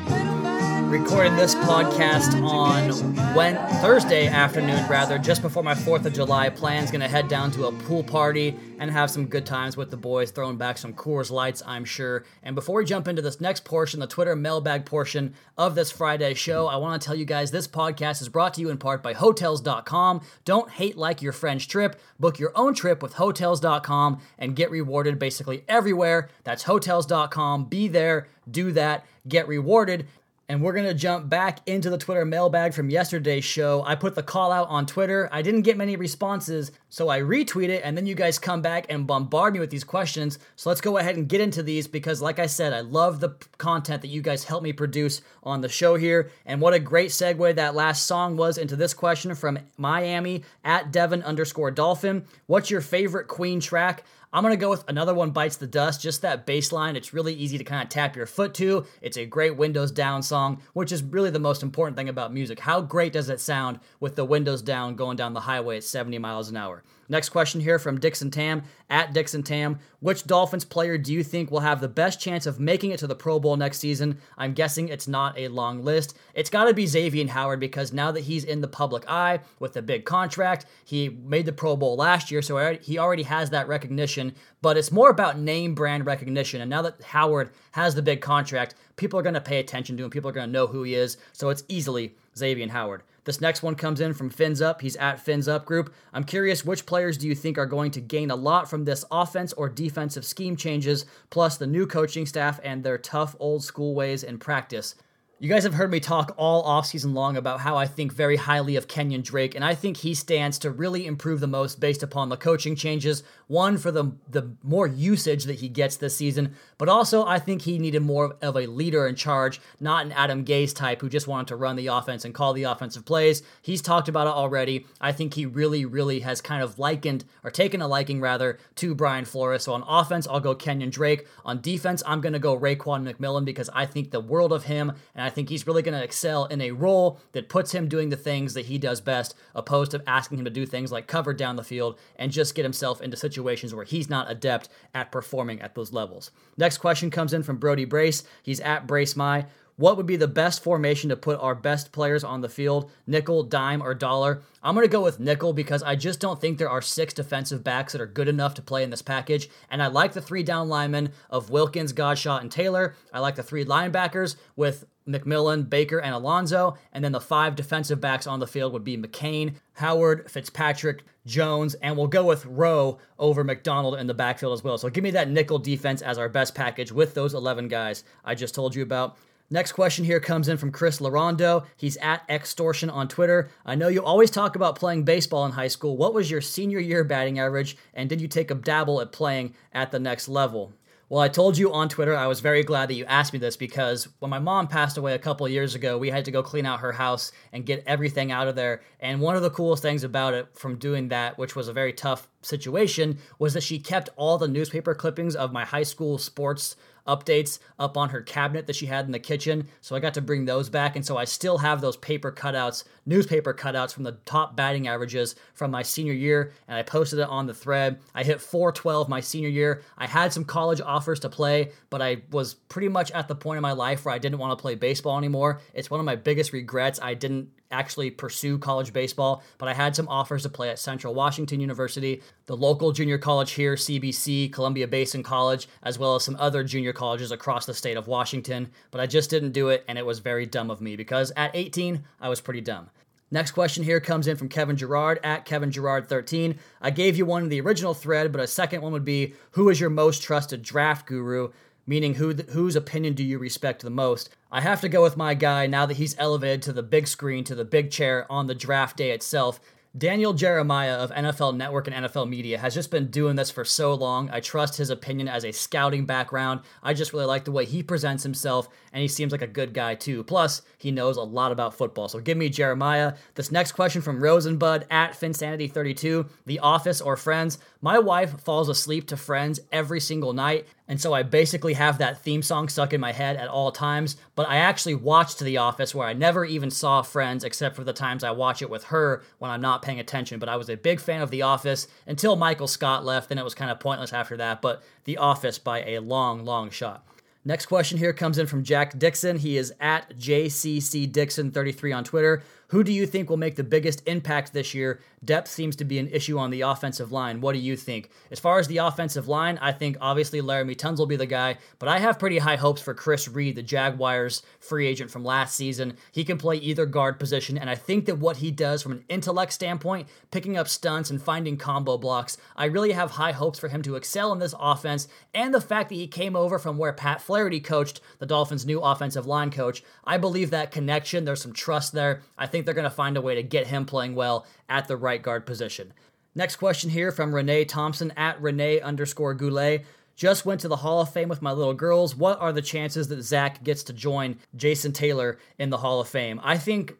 recorded 0.98 1.36
this 1.36 1.56
podcast 1.56 2.40
on 2.40 2.92
when 3.34 3.56
Thursday 3.80 4.28
afternoon, 4.28 4.86
rather, 4.88 5.18
just 5.18 5.42
before 5.42 5.64
my 5.64 5.74
4th 5.74 6.04
of 6.04 6.12
July. 6.12 6.48
Plan's 6.48 6.92
gonna 6.92 7.08
head 7.08 7.26
down 7.26 7.50
to 7.50 7.66
a 7.66 7.72
pool 7.72 8.04
party 8.04 8.56
and 8.78 8.92
have 8.92 9.10
some 9.10 9.26
good 9.26 9.44
times 9.44 9.76
with 9.76 9.90
the 9.90 9.96
boys, 9.96 10.30
throwing 10.30 10.56
back 10.56 10.78
some 10.78 10.92
Coors 10.92 11.32
Lights, 11.32 11.64
I'm 11.66 11.84
sure. 11.84 12.24
And 12.44 12.54
before 12.54 12.76
we 12.76 12.84
jump 12.84 13.08
into 13.08 13.22
this 13.22 13.40
next 13.40 13.64
portion, 13.64 13.98
the 13.98 14.06
Twitter 14.06 14.36
mailbag 14.36 14.86
portion 14.86 15.34
of 15.58 15.74
this 15.74 15.90
Friday 15.90 16.32
show, 16.34 16.68
I 16.68 16.76
want 16.76 17.02
to 17.02 17.04
tell 17.04 17.16
you 17.16 17.24
guys 17.24 17.50
this 17.50 17.66
podcast 17.66 18.22
is 18.22 18.28
brought 18.28 18.54
to 18.54 18.60
you 18.60 18.70
in 18.70 18.78
part 18.78 19.02
by 19.02 19.14
Hotels.com. 19.14 20.20
Don't 20.44 20.70
hate 20.70 20.96
like 20.96 21.20
your 21.20 21.32
friend's 21.32 21.66
trip. 21.66 22.00
Book 22.20 22.38
your 22.38 22.52
own 22.54 22.72
trip 22.72 23.02
with 23.02 23.14
Hotels.com 23.14 24.20
and 24.38 24.54
get 24.54 24.70
rewarded 24.70 25.18
basically 25.18 25.64
everywhere. 25.66 26.28
That's 26.44 26.62
Hotels.com. 26.62 27.64
Be 27.64 27.88
there, 27.88 28.28
do 28.48 28.70
that, 28.72 29.04
get 29.26 29.48
rewarded. 29.48 30.06
And 30.48 30.62
we're 30.62 30.74
going 30.74 30.86
to 30.86 30.94
jump 30.94 31.28
back 31.28 31.60
into 31.66 31.88
the 31.88 31.96
Twitter 31.96 32.24
mailbag 32.24 32.74
from 32.74 32.90
yesterday's 32.90 33.44
show. 33.44 33.82
I 33.86 33.94
put 33.94 34.14
the 34.14 34.22
call 34.22 34.52
out 34.52 34.68
on 34.68 34.84
Twitter. 34.84 35.28
I 35.32 35.40
didn't 35.40 35.62
get 35.62 35.78
many 35.78 35.96
responses, 35.96 36.70
so 36.90 37.08
I 37.08 37.20
retweet 37.20 37.70
it, 37.70 37.82
and 37.82 37.96
then 37.96 38.06
you 38.06 38.14
guys 38.14 38.38
come 38.38 38.60
back 38.60 38.86
and 38.90 39.06
bombard 39.06 39.54
me 39.54 39.60
with 39.60 39.70
these 39.70 39.84
questions. 39.84 40.38
So 40.56 40.68
let's 40.68 40.82
go 40.82 40.98
ahead 40.98 41.16
and 41.16 41.28
get 41.28 41.40
into 41.40 41.62
these 41.62 41.86
because, 41.86 42.20
like 42.20 42.38
I 42.38 42.46
said, 42.46 42.74
I 42.74 42.80
love 42.80 43.20
the 43.20 43.30
content 43.56 44.02
that 44.02 44.08
you 44.08 44.20
guys 44.20 44.44
help 44.44 44.62
me 44.62 44.74
produce 44.74 45.22
on 45.42 45.62
the 45.62 45.68
show 45.68 45.96
here. 45.96 46.30
And 46.44 46.60
what 46.60 46.74
a 46.74 46.78
great 46.78 47.10
segue 47.10 47.54
that 47.54 47.74
last 47.74 48.06
song 48.06 48.36
was 48.36 48.58
into 48.58 48.76
this 48.76 48.92
question 48.92 49.34
from 49.34 49.58
Miami 49.78 50.44
at 50.62 50.92
Devon 50.92 51.22
underscore 51.22 51.70
Dolphin. 51.70 52.26
What's 52.46 52.70
your 52.70 52.82
favorite 52.82 53.28
Queen 53.28 53.60
track? 53.60 54.04
I'm 54.34 54.42
going 54.42 54.50
to 54.50 54.56
go 54.56 54.68
with 54.68 54.82
another 54.88 55.14
one 55.14 55.30
bites 55.30 55.58
the 55.58 55.66
dust, 55.68 56.02
just 56.02 56.22
that 56.22 56.44
bass 56.44 56.72
line. 56.72 56.96
It's 56.96 57.14
really 57.14 57.34
easy 57.34 57.56
to 57.56 57.62
kind 57.62 57.84
of 57.84 57.88
tap 57.88 58.16
your 58.16 58.26
foot 58.26 58.52
to. 58.54 58.84
It's 59.00 59.16
a 59.16 59.26
great 59.26 59.56
windows 59.56 59.92
down 59.92 60.24
song, 60.24 60.60
which 60.72 60.90
is 60.90 61.04
really 61.04 61.30
the 61.30 61.38
most 61.38 61.62
important 61.62 61.96
thing 61.96 62.08
about 62.08 62.34
music. 62.34 62.58
How 62.58 62.80
great 62.80 63.12
does 63.12 63.28
it 63.28 63.38
sound 63.38 63.78
with 64.00 64.16
the 64.16 64.24
windows 64.24 64.60
down 64.60 64.96
going 64.96 65.16
down 65.16 65.34
the 65.34 65.40
highway 65.40 65.76
at 65.76 65.84
70 65.84 66.18
miles 66.18 66.50
an 66.50 66.56
hour? 66.56 66.82
Next 67.08 67.28
question 67.28 67.60
here 67.60 67.78
from 67.78 68.00
Dixon 68.00 68.30
Tam 68.30 68.62
at 68.88 69.12
Dixon 69.12 69.42
Tam. 69.42 69.78
Which 70.00 70.24
Dolphins 70.24 70.64
player 70.64 70.98
do 70.98 71.12
you 71.12 71.22
think 71.22 71.50
will 71.50 71.60
have 71.60 71.80
the 71.80 71.88
best 71.88 72.20
chance 72.20 72.46
of 72.46 72.60
making 72.60 72.90
it 72.90 72.98
to 72.98 73.06
the 73.06 73.14
Pro 73.14 73.40
Bowl 73.40 73.56
next 73.56 73.78
season? 73.78 74.18
I'm 74.36 74.52
guessing 74.52 74.88
it's 74.88 75.08
not 75.08 75.38
a 75.38 75.48
long 75.48 75.82
list. 75.82 76.16
It's 76.34 76.50
got 76.50 76.64
to 76.64 76.74
be 76.74 76.86
Xavier 76.86 77.26
Howard 77.28 77.60
because 77.60 77.92
now 77.92 78.12
that 78.12 78.24
he's 78.24 78.44
in 78.44 78.60
the 78.60 78.68
public 78.68 79.04
eye 79.08 79.40
with 79.58 79.76
a 79.76 79.82
big 79.82 80.04
contract, 80.04 80.66
he 80.84 81.08
made 81.08 81.46
the 81.46 81.52
Pro 81.52 81.76
Bowl 81.76 81.96
last 81.96 82.30
year, 82.30 82.42
so 82.42 82.76
he 82.82 82.98
already 82.98 83.22
has 83.24 83.50
that 83.50 83.68
recognition. 83.68 84.34
But 84.60 84.76
it's 84.76 84.92
more 84.92 85.10
about 85.10 85.38
name 85.38 85.74
brand 85.74 86.06
recognition. 86.06 86.60
And 86.60 86.70
now 86.70 86.82
that 86.82 87.02
Howard 87.02 87.50
has 87.72 87.94
the 87.94 88.02
big 88.02 88.20
contract, 88.20 88.74
people 88.96 89.18
are 89.18 89.22
going 89.22 89.34
to 89.34 89.40
pay 89.40 89.58
attention 89.58 89.96
to 89.96 90.04
him. 90.04 90.10
People 90.10 90.30
are 90.30 90.34
going 90.34 90.48
to 90.48 90.52
know 90.52 90.66
who 90.66 90.82
he 90.82 90.94
is. 90.94 91.16
So 91.32 91.50
it's 91.50 91.64
easily 91.68 92.14
Xavier 92.36 92.68
Howard. 92.68 93.02
This 93.24 93.40
next 93.40 93.62
one 93.62 93.74
comes 93.74 94.00
in 94.00 94.12
from 94.12 94.28
Fins 94.28 94.60
Up. 94.60 94.82
He's 94.82 94.96
at 94.96 95.18
Fins 95.18 95.48
Up 95.48 95.64
Group. 95.64 95.94
I'm 96.12 96.24
curious 96.24 96.64
which 96.64 96.84
players 96.84 97.16
do 97.16 97.26
you 97.26 97.34
think 97.34 97.56
are 97.56 97.66
going 97.66 97.90
to 97.92 98.00
gain 98.00 98.30
a 98.30 98.36
lot 98.36 98.68
from 98.68 98.84
this 98.84 99.04
offense 99.10 99.52
or 99.54 99.68
defensive 99.68 100.26
scheme 100.26 100.56
changes, 100.56 101.06
plus 101.30 101.56
the 101.56 101.66
new 101.66 101.86
coaching 101.86 102.26
staff 102.26 102.60
and 102.62 102.84
their 102.84 102.98
tough 102.98 103.34
old 103.38 103.64
school 103.64 103.94
ways 103.94 104.22
in 104.22 104.38
practice? 104.38 104.94
You 105.40 105.48
guys 105.48 105.64
have 105.64 105.74
heard 105.74 105.90
me 105.90 105.98
talk 105.98 106.32
all 106.36 106.64
offseason 106.64 107.12
long 107.12 107.36
about 107.36 107.58
how 107.58 107.76
I 107.76 107.88
think 107.88 108.12
very 108.12 108.36
highly 108.36 108.76
of 108.76 108.86
Kenyan 108.86 109.24
Drake, 109.24 109.56
and 109.56 109.64
I 109.64 109.74
think 109.74 109.96
he 109.96 110.14
stands 110.14 110.58
to 110.60 110.70
really 110.70 111.06
improve 111.06 111.40
the 111.40 111.48
most 111.48 111.80
based 111.80 112.04
upon 112.04 112.28
the 112.28 112.36
coaching 112.36 112.76
changes. 112.76 113.24
One, 113.48 113.76
for 113.76 113.90
the, 113.90 114.12
the 114.30 114.54
more 114.62 114.86
usage 114.86 115.44
that 115.44 115.56
he 115.56 115.68
gets 115.68 115.96
this 115.96 116.16
season, 116.16 116.54
but 116.78 116.88
also 116.88 117.26
I 117.26 117.40
think 117.40 117.62
he 117.62 117.80
needed 117.80 118.00
more 118.00 118.36
of 118.40 118.56
a 118.56 118.66
leader 118.66 119.08
in 119.08 119.16
charge, 119.16 119.60
not 119.80 120.06
an 120.06 120.12
Adam 120.12 120.44
Gase 120.44 120.74
type 120.74 121.00
who 121.00 121.08
just 121.08 121.26
wanted 121.26 121.48
to 121.48 121.56
run 121.56 121.74
the 121.74 121.88
offense 121.88 122.24
and 122.24 122.32
call 122.32 122.52
the 122.52 122.62
offensive 122.62 123.04
plays. 123.04 123.42
He's 123.60 123.82
talked 123.82 124.08
about 124.08 124.28
it 124.28 124.32
already. 124.32 124.86
I 125.00 125.10
think 125.10 125.34
he 125.34 125.46
really, 125.46 125.84
really 125.84 126.20
has 126.20 126.40
kind 126.40 126.62
of 126.62 126.78
likened, 126.78 127.24
or 127.42 127.50
taken 127.50 127.82
a 127.82 127.88
liking 127.88 128.20
rather, 128.20 128.58
to 128.76 128.94
Brian 128.94 129.24
Flores. 129.24 129.64
So 129.64 129.74
on 129.74 129.82
offense, 129.82 130.28
I'll 130.28 130.38
go 130.38 130.54
Kenyan 130.54 130.92
Drake. 130.92 131.26
On 131.44 131.60
defense, 131.60 132.04
I'm 132.06 132.20
going 132.20 132.34
to 132.34 132.38
go 132.38 132.56
Raekwon 132.56 133.12
McMillan 133.12 133.44
because 133.44 133.68
I 133.74 133.84
think 133.84 134.12
the 134.12 134.20
world 134.20 134.52
of 134.52 134.64
him, 134.64 134.92
and 135.14 135.23
I 135.24 135.30
think 135.30 135.48
he's 135.48 135.66
really 135.66 135.82
going 135.82 135.98
to 135.98 136.04
excel 136.04 136.44
in 136.46 136.60
a 136.60 136.72
role 136.72 137.18
that 137.32 137.48
puts 137.48 137.72
him 137.72 137.88
doing 137.88 138.10
the 138.10 138.16
things 138.16 138.52
that 138.54 138.66
he 138.66 138.76
does 138.76 139.00
best, 139.00 139.34
opposed 139.54 139.92
to 139.92 140.02
asking 140.06 140.38
him 140.38 140.44
to 140.44 140.50
do 140.50 140.66
things 140.66 140.92
like 140.92 141.06
cover 141.06 141.32
down 141.32 141.56
the 141.56 141.64
field 141.64 141.98
and 142.16 142.30
just 142.30 142.54
get 142.54 142.64
himself 142.64 143.00
into 143.00 143.16
situations 143.16 143.74
where 143.74 143.86
he's 143.86 144.10
not 144.10 144.30
adept 144.30 144.68
at 144.92 145.10
performing 145.10 145.62
at 145.62 145.74
those 145.74 145.94
levels. 145.94 146.30
Next 146.58 146.76
question 146.76 147.10
comes 147.10 147.32
in 147.32 147.42
from 147.42 147.56
Brody 147.56 147.86
Brace. 147.86 148.22
He's 148.42 148.60
at 148.60 148.86
Brace 148.86 149.16
My. 149.16 149.46
What 149.76 149.96
would 149.96 150.06
be 150.06 150.16
the 150.16 150.28
best 150.28 150.62
formation 150.62 151.10
to 151.10 151.16
put 151.16 151.40
our 151.40 151.54
best 151.54 151.90
players 151.90 152.22
on 152.22 152.40
the 152.40 152.48
field? 152.48 152.90
Nickel, 153.08 153.42
dime, 153.42 153.82
or 153.82 153.92
dollar? 153.92 154.42
I'm 154.62 154.74
going 154.74 154.86
to 154.86 154.92
go 154.92 155.02
with 155.02 155.18
nickel 155.18 155.52
because 155.52 155.82
I 155.82 155.96
just 155.96 156.20
don't 156.20 156.40
think 156.40 156.58
there 156.58 156.70
are 156.70 156.80
six 156.80 157.12
defensive 157.12 157.64
backs 157.64 157.92
that 157.92 158.00
are 158.00 158.06
good 158.06 158.28
enough 158.28 158.54
to 158.54 158.62
play 158.62 158.84
in 158.84 158.90
this 158.90 159.02
package. 159.02 159.48
And 159.70 159.82
I 159.82 159.88
like 159.88 160.12
the 160.12 160.22
three 160.22 160.44
down 160.44 160.68
linemen 160.68 161.10
of 161.28 161.50
Wilkins, 161.50 161.92
Godchaux, 161.92 162.40
and 162.40 162.52
Taylor. 162.52 162.94
I 163.12 163.18
like 163.18 163.34
the 163.34 163.42
three 163.42 163.64
linebackers 163.64 164.36
with 164.54 164.84
McMillan, 165.08 165.68
Baker, 165.68 166.00
and 166.00 166.14
Alonso. 166.14 166.76
And 166.92 167.02
then 167.02 167.12
the 167.12 167.20
five 167.20 167.56
defensive 167.56 168.00
backs 168.00 168.28
on 168.28 168.38
the 168.38 168.46
field 168.46 168.72
would 168.72 168.84
be 168.84 168.96
McCain, 168.96 169.54
Howard, 169.74 170.30
Fitzpatrick, 170.30 171.02
Jones, 171.26 171.74
and 171.74 171.96
we'll 171.96 172.06
go 172.06 172.24
with 172.24 172.46
Rowe 172.46 172.98
over 173.18 173.42
McDonald 173.42 173.98
in 173.98 174.06
the 174.06 174.14
backfield 174.14 174.52
as 174.52 174.62
well. 174.62 174.78
So 174.78 174.88
give 174.88 175.02
me 175.02 175.10
that 175.12 175.30
nickel 175.30 175.58
defense 175.58 176.00
as 176.00 176.16
our 176.16 176.28
best 176.28 176.54
package 176.54 176.92
with 176.92 177.14
those 177.14 177.34
11 177.34 177.68
guys 177.68 178.04
I 178.24 178.34
just 178.34 178.54
told 178.54 178.74
you 178.74 178.82
about. 178.82 179.16
Next 179.54 179.70
question 179.70 180.04
here 180.04 180.18
comes 180.18 180.48
in 180.48 180.56
from 180.56 180.72
Chris 180.72 180.98
Larondo. 180.98 181.64
He's 181.76 181.96
at 181.98 182.28
Extortion 182.28 182.90
on 182.90 183.06
Twitter. 183.06 183.50
I 183.64 183.76
know 183.76 183.86
you 183.86 184.04
always 184.04 184.28
talk 184.28 184.56
about 184.56 184.74
playing 184.74 185.04
baseball 185.04 185.46
in 185.46 185.52
high 185.52 185.68
school. 185.68 185.96
What 185.96 186.12
was 186.12 186.28
your 186.28 186.40
senior 186.40 186.80
year 186.80 187.04
batting 187.04 187.38
average, 187.38 187.76
and 187.94 188.08
did 188.08 188.20
you 188.20 188.26
take 188.26 188.50
a 188.50 188.56
dabble 188.56 189.00
at 189.00 189.12
playing 189.12 189.54
at 189.72 189.92
the 189.92 190.00
next 190.00 190.26
level? 190.28 190.72
Well, 191.08 191.22
I 191.22 191.28
told 191.28 191.56
you 191.56 191.72
on 191.72 191.88
Twitter, 191.88 192.16
I 192.16 192.26
was 192.26 192.40
very 192.40 192.64
glad 192.64 192.88
that 192.88 192.94
you 192.94 193.04
asked 193.04 193.32
me 193.32 193.38
this 193.38 193.56
because 193.56 194.08
when 194.18 194.30
my 194.30 194.40
mom 194.40 194.66
passed 194.66 194.96
away 194.96 195.14
a 195.14 195.18
couple 195.20 195.46
years 195.48 195.76
ago, 195.76 195.98
we 195.98 196.10
had 196.10 196.24
to 196.24 196.32
go 196.32 196.42
clean 196.42 196.66
out 196.66 196.80
her 196.80 196.90
house 196.90 197.30
and 197.52 197.64
get 197.64 197.84
everything 197.86 198.32
out 198.32 198.48
of 198.48 198.56
there. 198.56 198.82
And 198.98 199.20
one 199.20 199.36
of 199.36 199.42
the 199.42 199.50
coolest 199.50 199.82
things 199.82 200.02
about 200.02 200.34
it 200.34 200.48
from 200.54 200.78
doing 200.78 201.10
that, 201.10 201.38
which 201.38 201.54
was 201.54 201.68
a 201.68 201.72
very 201.72 201.92
tough 201.92 202.26
situation, 202.42 203.18
was 203.38 203.54
that 203.54 203.62
she 203.62 203.78
kept 203.78 204.08
all 204.16 204.38
the 204.38 204.48
newspaper 204.48 204.96
clippings 204.96 205.36
of 205.36 205.52
my 205.52 205.64
high 205.64 205.84
school 205.84 206.18
sports 206.18 206.74
updates 207.06 207.58
up 207.78 207.96
on 207.96 208.10
her 208.10 208.22
cabinet 208.22 208.66
that 208.66 208.76
she 208.76 208.86
had 208.86 209.06
in 209.06 209.12
the 209.12 209.18
kitchen. 209.18 209.68
So 209.80 209.94
I 209.94 210.00
got 210.00 210.14
to 210.14 210.20
bring 210.20 210.44
those 210.44 210.68
back. 210.68 210.96
And 210.96 211.04
so 211.04 211.16
I 211.16 211.24
still 211.24 211.58
have 211.58 211.80
those 211.80 211.96
paper 211.96 212.32
cutouts, 212.32 212.84
newspaper 213.06 213.52
cutouts 213.52 213.92
from 213.92 214.04
the 214.04 214.18
top 214.24 214.56
batting 214.56 214.88
averages 214.88 215.34
from 215.54 215.70
my 215.70 215.82
senior 215.82 216.12
year. 216.12 216.52
And 216.68 216.76
I 216.76 216.82
posted 216.82 217.18
it 217.18 217.28
on 217.28 217.46
the 217.46 217.54
thread. 217.54 218.00
I 218.14 218.24
hit 218.24 218.40
412 218.40 219.08
my 219.08 219.20
senior 219.20 219.48
year. 219.48 219.82
I 219.98 220.06
had 220.06 220.32
some 220.32 220.44
college 220.44 220.80
offers 220.80 221.20
to 221.20 221.28
play, 221.28 221.72
but 221.90 222.00
I 222.00 222.22
was 222.30 222.54
pretty 222.54 222.88
much 222.88 223.10
at 223.12 223.28
the 223.28 223.34
point 223.34 223.58
in 223.58 223.62
my 223.62 223.72
life 223.72 224.04
where 224.04 224.14
I 224.14 224.18
didn't 224.18 224.38
want 224.38 224.56
to 224.56 224.62
play 224.62 224.74
baseball 224.74 225.18
anymore. 225.18 225.60
It's 225.74 225.90
one 225.90 226.00
of 226.00 226.06
my 226.06 226.16
biggest 226.16 226.52
regrets. 226.52 226.98
I 227.02 227.14
didn't 227.14 227.50
actually 227.70 228.10
pursue 228.10 228.58
college 228.58 228.92
baseball, 228.92 229.42
but 229.58 229.68
I 229.68 229.74
had 229.74 229.96
some 229.96 230.08
offers 230.08 230.42
to 230.42 230.48
play 230.48 230.70
at 230.70 230.78
Central 230.78 231.14
Washington 231.14 231.60
University, 231.60 232.22
the 232.46 232.56
local 232.56 232.92
junior 232.92 233.18
college 233.18 233.52
here, 233.52 233.74
CBC, 233.74 234.52
Columbia 234.52 234.86
Basin 234.86 235.22
College, 235.22 235.68
as 235.82 235.98
well 235.98 236.14
as 236.14 236.24
some 236.24 236.36
other 236.38 236.64
junior 236.64 236.92
colleges 236.92 237.32
across 237.32 237.66
the 237.66 237.74
state 237.74 237.96
of 237.96 238.06
Washington, 238.06 238.70
but 238.90 239.00
I 239.00 239.06
just 239.06 239.30
didn't 239.30 239.52
do 239.52 239.68
it, 239.68 239.84
and 239.88 239.98
it 239.98 240.06
was 240.06 240.18
very 240.18 240.46
dumb 240.46 240.70
of 240.70 240.80
me 240.80 240.96
because 240.96 241.32
at 241.36 241.54
18, 241.54 242.04
I 242.20 242.28
was 242.28 242.40
pretty 242.40 242.60
dumb. 242.60 242.90
Next 243.30 243.50
question 243.50 243.82
here 243.82 243.98
comes 243.98 244.28
in 244.28 244.36
from 244.36 244.48
Kevin 244.48 244.76
Gerard 244.76 245.18
at 245.24 245.44
Kevin 245.44 245.72
Gerard 245.72 246.08
13. 246.08 246.56
I 246.80 246.90
gave 246.90 247.16
you 247.16 247.26
one 247.26 247.42
in 247.42 247.48
the 247.48 247.60
original 247.60 247.92
thread, 247.92 248.30
but 248.30 248.40
a 248.40 248.46
second 248.46 248.80
one 248.80 248.92
would 248.92 249.04
be 249.04 249.34
Who 249.52 249.70
is 249.70 249.80
your 249.80 249.90
most 249.90 250.22
trusted 250.22 250.62
draft 250.62 251.06
guru? 251.06 251.50
Meaning 251.86 252.14
who 252.14 252.34
th- 252.34 252.50
whose 252.50 252.76
opinion 252.76 253.14
do 253.14 253.24
you 253.24 253.38
respect 253.38 253.82
the 253.82 253.90
most? 253.90 254.30
I 254.50 254.60
have 254.60 254.80
to 254.82 254.88
go 254.88 255.02
with 255.02 255.16
my 255.16 255.34
guy 255.34 255.66
now 255.66 255.86
that 255.86 255.96
he's 255.96 256.18
elevated 256.18 256.62
to 256.62 256.72
the 256.72 256.82
big 256.82 257.06
screen, 257.06 257.44
to 257.44 257.54
the 257.54 257.64
big 257.64 257.90
chair 257.90 258.30
on 258.30 258.46
the 258.46 258.54
draft 258.54 258.96
day 258.96 259.10
itself. 259.10 259.60
Daniel 259.96 260.32
Jeremiah 260.32 260.96
of 260.96 261.12
NFL 261.12 261.56
Network 261.56 261.86
and 261.86 261.94
NFL 262.04 262.28
Media 262.28 262.58
has 262.58 262.74
just 262.74 262.90
been 262.90 263.12
doing 263.12 263.36
this 263.36 263.52
for 263.52 263.64
so 263.64 263.94
long. 263.94 264.28
I 264.32 264.40
trust 264.40 264.76
his 264.76 264.90
opinion 264.90 265.28
as 265.28 265.44
a 265.44 265.52
scouting 265.52 266.04
background. 266.04 266.62
I 266.82 266.94
just 266.94 267.12
really 267.12 267.26
like 267.26 267.44
the 267.44 267.52
way 267.52 267.64
he 267.64 267.80
presents 267.80 268.24
himself, 268.24 268.68
and 268.92 269.00
he 269.00 269.06
seems 269.06 269.30
like 269.30 269.42
a 269.42 269.46
good 269.46 269.72
guy 269.72 269.94
too. 269.94 270.24
Plus, 270.24 270.62
he 270.78 270.90
knows 270.90 271.16
a 271.16 271.22
lot 271.22 271.52
about 271.52 271.78
football. 271.78 272.08
So 272.08 272.18
give 272.18 272.36
me 272.36 272.48
Jeremiah. 272.48 273.14
This 273.36 273.52
next 273.52 273.70
question 273.72 274.02
from 274.02 274.20
Rosenbud 274.20 274.86
at 274.90 275.12
Finsanity32 275.12 276.28
The 276.44 276.58
Office 276.58 277.00
or 277.00 277.16
Friends? 277.16 277.58
My 277.80 278.00
wife 278.00 278.40
falls 278.40 278.68
asleep 278.68 279.06
to 279.08 279.16
Friends 279.16 279.60
every 279.70 280.00
single 280.00 280.32
night, 280.32 280.66
and 280.86 281.00
so 281.00 281.14
I 281.14 281.22
basically 281.22 281.74
have 281.74 281.98
that 281.98 282.22
theme 282.22 282.42
song 282.42 282.68
stuck 282.68 282.92
in 282.92 283.00
my 283.00 283.12
head 283.12 283.36
at 283.36 283.48
all 283.48 283.72
times. 283.72 284.16
But 284.34 284.48
I 284.48 284.56
actually 284.56 284.94
watched 284.94 285.40
The 285.40 285.56
Office 285.56 285.94
where 285.94 286.06
I 286.06 286.12
never 286.12 286.44
even 286.44 286.70
saw 286.70 287.00
Friends 287.00 287.42
except 287.42 287.74
for 287.74 287.84
the 287.84 287.94
times 287.94 288.22
I 288.22 288.32
watch 288.32 288.60
it 288.60 288.68
with 288.68 288.84
her 288.84 289.22
when 289.38 289.50
I'm 289.50 289.62
not 289.62 289.80
paying 289.80 289.98
attention. 289.98 290.38
But 290.38 290.50
I 290.50 290.56
was 290.56 290.68
a 290.68 290.76
big 290.76 291.00
fan 291.00 291.22
of 291.22 291.30
The 291.30 291.42
Office 291.42 291.88
until 292.06 292.36
Michael 292.36 292.68
Scott 292.68 293.04
left, 293.04 293.30
then 293.30 293.38
it 293.38 293.44
was 293.44 293.54
kind 293.54 293.70
of 293.70 293.80
pointless 293.80 294.12
after 294.12 294.36
that. 294.36 294.60
But 294.60 294.82
The 295.04 295.16
Office 295.16 295.58
by 295.58 295.84
a 295.84 296.00
long, 296.00 296.44
long 296.44 296.68
shot. 296.68 297.06
Next 297.46 297.66
question 297.66 297.98
here 297.98 298.14
comes 298.14 298.38
in 298.38 298.46
from 298.46 298.62
Jack 298.62 298.98
Dixon. 298.98 299.38
He 299.38 299.58
is 299.58 299.72
at 299.78 300.18
JCC 300.18 301.10
Dixon33 301.10 301.96
on 301.96 302.04
Twitter. 302.04 302.42
Who 302.74 302.82
do 302.82 302.92
you 302.92 303.06
think 303.06 303.30
will 303.30 303.36
make 303.36 303.54
the 303.54 303.62
biggest 303.62 304.02
impact 304.04 304.52
this 304.52 304.74
year? 304.74 304.98
Depth 305.24 305.48
seems 305.48 305.76
to 305.76 305.84
be 305.84 306.00
an 306.00 306.08
issue 306.08 306.38
on 306.38 306.50
the 306.50 306.62
offensive 306.62 307.12
line. 307.12 307.40
What 307.40 307.52
do 307.52 307.60
you 307.60 307.76
think? 307.76 308.10
As 308.32 308.40
far 308.40 308.58
as 308.58 308.66
the 308.66 308.78
offensive 308.78 309.28
line, 309.28 309.58
I 309.62 309.70
think 309.70 309.96
obviously 310.00 310.42
Laremy 310.42 310.76
Tunsil 310.76 310.98
will 310.98 311.06
be 311.06 311.14
the 311.14 311.24
guy, 311.24 311.58
but 311.78 311.88
I 311.88 312.00
have 312.00 312.18
pretty 312.18 312.38
high 312.38 312.56
hopes 312.56 312.82
for 312.82 312.92
Chris 312.92 313.28
Reed, 313.28 313.54
the 313.54 313.62
Jaguars 313.62 314.42
free 314.58 314.88
agent 314.88 315.12
from 315.12 315.24
last 315.24 315.54
season. 315.54 315.96
He 316.10 316.24
can 316.24 316.36
play 316.36 316.56
either 316.56 316.84
guard 316.84 317.20
position, 317.20 317.56
and 317.56 317.70
I 317.70 317.76
think 317.76 318.06
that 318.06 318.18
what 318.18 318.38
he 318.38 318.50
does 318.50 318.82
from 318.82 318.90
an 318.90 319.04
intellect 319.08 319.52
standpoint, 319.52 320.08
picking 320.32 320.56
up 320.56 320.66
stunts 320.66 321.10
and 321.10 321.22
finding 321.22 321.56
combo 321.56 321.96
blocks, 321.96 322.36
I 322.56 322.64
really 322.64 322.90
have 322.90 323.12
high 323.12 323.32
hopes 323.32 323.60
for 323.60 323.68
him 323.68 323.82
to 323.82 323.94
excel 323.94 324.32
in 324.32 324.40
this 324.40 324.54
offense. 324.58 325.06
And 325.32 325.54
the 325.54 325.60
fact 325.60 325.90
that 325.90 325.94
he 325.94 326.08
came 326.08 326.34
over 326.34 326.58
from 326.58 326.76
where 326.76 326.92
Pat 326.92 327.22
Flaherty 327.22 327.60
coached, 327.60 328.00
the 328.18 328.26
Dolphins' 328.26 328.66
new 328.66 328.80
offensive 328.80 329.26
line 329.26 329.52
coach, 329.52 329.84
I 330.04 330.18
believe 330.18 330.50
that 330.50 330.72
connection, 330.72 331.24
there's 331.24 331.40
some 331.40 331.52
trust 331.52 331.92
there. 331.92 332.22
I 332.36 332.48
think 332.48 332.63
they're 332.64 332.74
going 332.74 332.84
to 332.84 332.90
find 332.90 333.16
a 333.16 333.22
way 333.22 333.34
to 333.34 333.42
get 333.42 333.66
him 333.66 333.84
playing 333.84 334.14
well 334.14 334.46
at 334.68 334.88
the 334.88 334.96
right 334.96 335.22
guard 335.22 335.46
position. 335.46 335.92
Next 336.34 336.56
question 336.56 336.90
here 336.90 337.12
from 337.12 337.34
Renee 337.34 337.64
Thompson 337.64 338.12
at 338.16 338.40
Renee 338.40 338.80
underscore 338.80 339.34
Goulet. 339.34 339.84
Just 340.16 340.46
went 340.46 340.60
to 340.60 340.68
the 340.68 340.76
Hall 340.76 341.00
of 341.00 341.12
Fame 341.12 341.28
with 341.28 341.42
my 341.42 341.52
little 341.52 341.74
girls. 341.74 342.14
What 342.14 342.40
are 342.40 342.52
the 342.52 342.62
chances 342.62 343.08
that 343.08 343.22
Zach 343.22 343.64
gets 343.64 343.82
to 343.84 343.92
join 343.92 344.38
Jason 344.54 344.92
Taylor 344.92 345.38
in 345.58 345.70
the 345.70 345.78
Hall 345.78 346.00
of 346.00 346.08
Fame? 346.08 346.40
I 346.42 346.56
think 346.56 346.96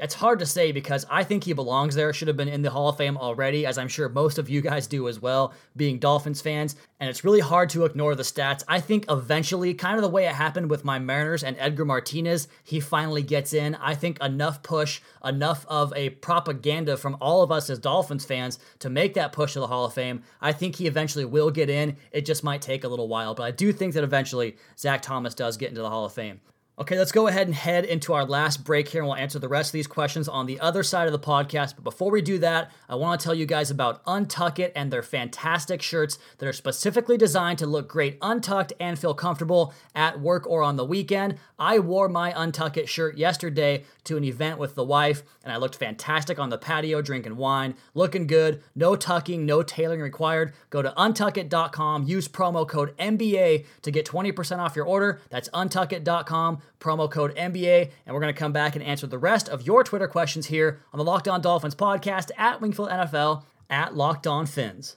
it's 0.00 0.14
hard 0.14 0.38
to 0.38 0.46
say 0.46 0.72
because 0.72 1.04
I 1.10 1.24
think 1.24 1.44
he 1.44 1.52
belongs 1.52 1.94
there. 1.94 2.12
Should 2.12 2.28
have 2.28 2.36
been 2.36 2.48
in 2.48 2.62
the 2.62 2.70
Hall 2.70 2.88
of 2.88 2.96
Fame 2.96 3.16
already, 3.16 3.66
as 3.66 3.78
I'm 3.78 3.88
sure 3.88 4.08
most 4.08 4.38
of 4.38 4.48
you 4.48 4.60
guys 4.60 4.86
do 4.86 5.08
as 5.08 5.20
well, 5.20 5.54
being 5.76 5.98
Dolphins 5.98 6.40
fans. 6.40 6.76
And 6.98 7.10
it's 7.10 7.24
really 7.24 7.40
hard 7.40 7.68
to 7.70 7.84
ignore 7.84 8.14
the 8.14 8.22
stats. 8.22 8.64
I 8.68 8.80
think 8.80 9.04
eventually, 9.10 9.74
kind 9.74 9.96
of 9.96 10.02
the 10.02 10.08
way 10.08 10.26
it 10.26 10.34
happened 10.34 10.70
with 10.70 10.84
my 10.84 10.98
Mariners 10.98 11.44
and 11.44 11.56
Edgar 11.58 11.84
Martinez, 11.84 12.48
he 12.64 12.80
finally 12.80 13.22
gets 13.22 13.52
in. 13.52 13.74
I 13.76 13.94
think 13.94 14.20
enough 14.22 14.62
push, 14.62 15.00
enough 15.24 15.66
of 15.68 15.92
a 15.94 16.10
propaganda 16.10 16.96
from 16.96 17.16
all 17.20 17.42
of 17.42 17.52
us 17.52 17.68
as 17.68 17.78
Dolphins 17.78 18.24
fans 18.24 18.58
to 18.78 18.90
make 18.90 19.14
that 19.14 19.32
push 19.32 19.52
to 19.52 19.60
the 19.60 19.66
Hall 19.66 19.84
of 19.84 19.94
Fame. 19.94 20.22
I 20.40 20.52
think 20.52 20.76
he 20.76 20.86
eventually 20.86 21.24
will 21.24 21.50
get 21.50 21.68
in. 21.68 21.96
It 22.12 22.24
just 22.24 22.44
might 22.44 22.62
take 22.62 22.84
a 22.84 22.88
little 22.88 23.08
while, 23.08 23.34
but 23.34 23.42
I 23.44 23.50
do 23.50 23.72
think 23.72 23.94
that 23.94 24.04
eventually 24.04 24.56
Zach 24.78 25.02
Thomas 25.02 25.34
does 25.34 25.56
get 25.56 25.68
into 25.68 25.82
the 25.82 25.90
Hall 25.90 26.04
of 26.04 26.12
Fame. 26.12 26.40
Okay, 26.78 26.98
let's 26.98 27.10
go 27.10 27.26
ahead 27.26 27.46
and 27.46 27.54
head 27.54 27.86
into 27.86 28.12
our 28.12 28.26
last 28.26 28.62
break 28.62 28.88
here 28.88 29.00
and 29.00 29.08
we'll 29.08 29.16
answer 29.16 29.38
the 29.38 29.48
rest 29.48 29.70
of 29.70 29.72
these 29.72 29.86
questions 29.86 30.28
on 30.28 30.44
the 30.44 30.60
other 30.60 30.82
side 30.82 31.06
of 31.06 31.12
the 31.12 31.18
podcast. 31.18 31.74
But 31.74 31.84
before 31.84 32.10
we 32.10 32.20
do 32.20 32.38
that, 32.40 32.70
I 32.86 32.96
want 32.96 33.18
to 33.18 33.24
tell 33.24 33.34
you 33.34 33.46
guys 33.46 33.70
about 33.70 34.04
Untuck 34.04 34.58
It 34.58 34.72
and 34.76 34.92
their 34.92 35.02
fantastic 35.02 35.80
shirts 35.80 36.18
that 36.36 36.46
are 36.46 36.52
specifically 36.52 37.16
designed 37.16 37.60
to 37.60 37.66
look 37.66 37.88
great 37.88 38.18
untucked 38.20 38.74
and 38.78 38.98
feel 38.98 39.14
comfortable 39.14 39.72
at 39.94 40.20
work 40.20 40.46
or 40.46 40.62
on 40.62 40.76
the 40.76 40.84
weekend. 40.84 41.38
I 41.58 41.78
wore 41.78 42.10
my 42.10 42.34
Untuck 42.34 42.76
It 42.76 42.90
shirt 42.90 43.16
yesterday 43.16 43.84
to 44.06 44.16
an 44.16 44.24
event 44.24 44.58
with 44.58 44.74
the 44.74 44.84
wife 44.84 45.22
and 45.44 45.52
I 45.52 45.56
looked 45.56 45.76
fantastic 45.76 46.38
on 46.38 46.48
the 46.48 46.58
patio 46.58 47.02
drinking 47.02 47.36
wine, 47.36 47.74
looking 47.94 48.26
good, 48.26 48.62
no 48.74 48.96
tucking, 48.96 49.44
no 49.44 49.62
tailoring 49.62 50.00
required. 50.00 50.52
Go 50.70 50.82
to 50.82 50.92
untuckit.com, 50.96 52.04
use 52.04 52.28
promo 52.28 52.66
code 52.66 52.96
MBA 52.96 53.66
to 53.82 53.90
get 53.90 54.06
20% 54.06 54.58
off 54.58 54.76
your 54.76 54.86
order. 54.86 55.20
That's 55.30 55.48
untuckit.com 55.50 56.62
promo 56.80 57.10
code 57.10 57.34
MBA, 57.36 57.90
and 58.06 58.14
we're 58.14 58.20
going 58.20 58.32
to 58.32 58.38
come 58.38 58.52
back 58.52 58.76
and 58.76 58.84
answer 58.84 59.06
the 59.06 59.18
rest 59.18 59.48
of 59.48 59.66
your 59.66 59.84
Twitter 59.84 60.08
questions 60.08 60.46
here 60.46 60.80
on 60.92 60.98
the 60.98 61.04
Locked 61.04 61.28
On 61.28 61.40
Dolphins 61.40 61.74
podcast 61.74 62.30
at 62.36 62.60
Wingfield 62.60 62.90
NFL 62.90 63.44
at 63.70 63.96
Locked 63.96 64.26
On 64.26 64.46
Fins. 64.46 64.96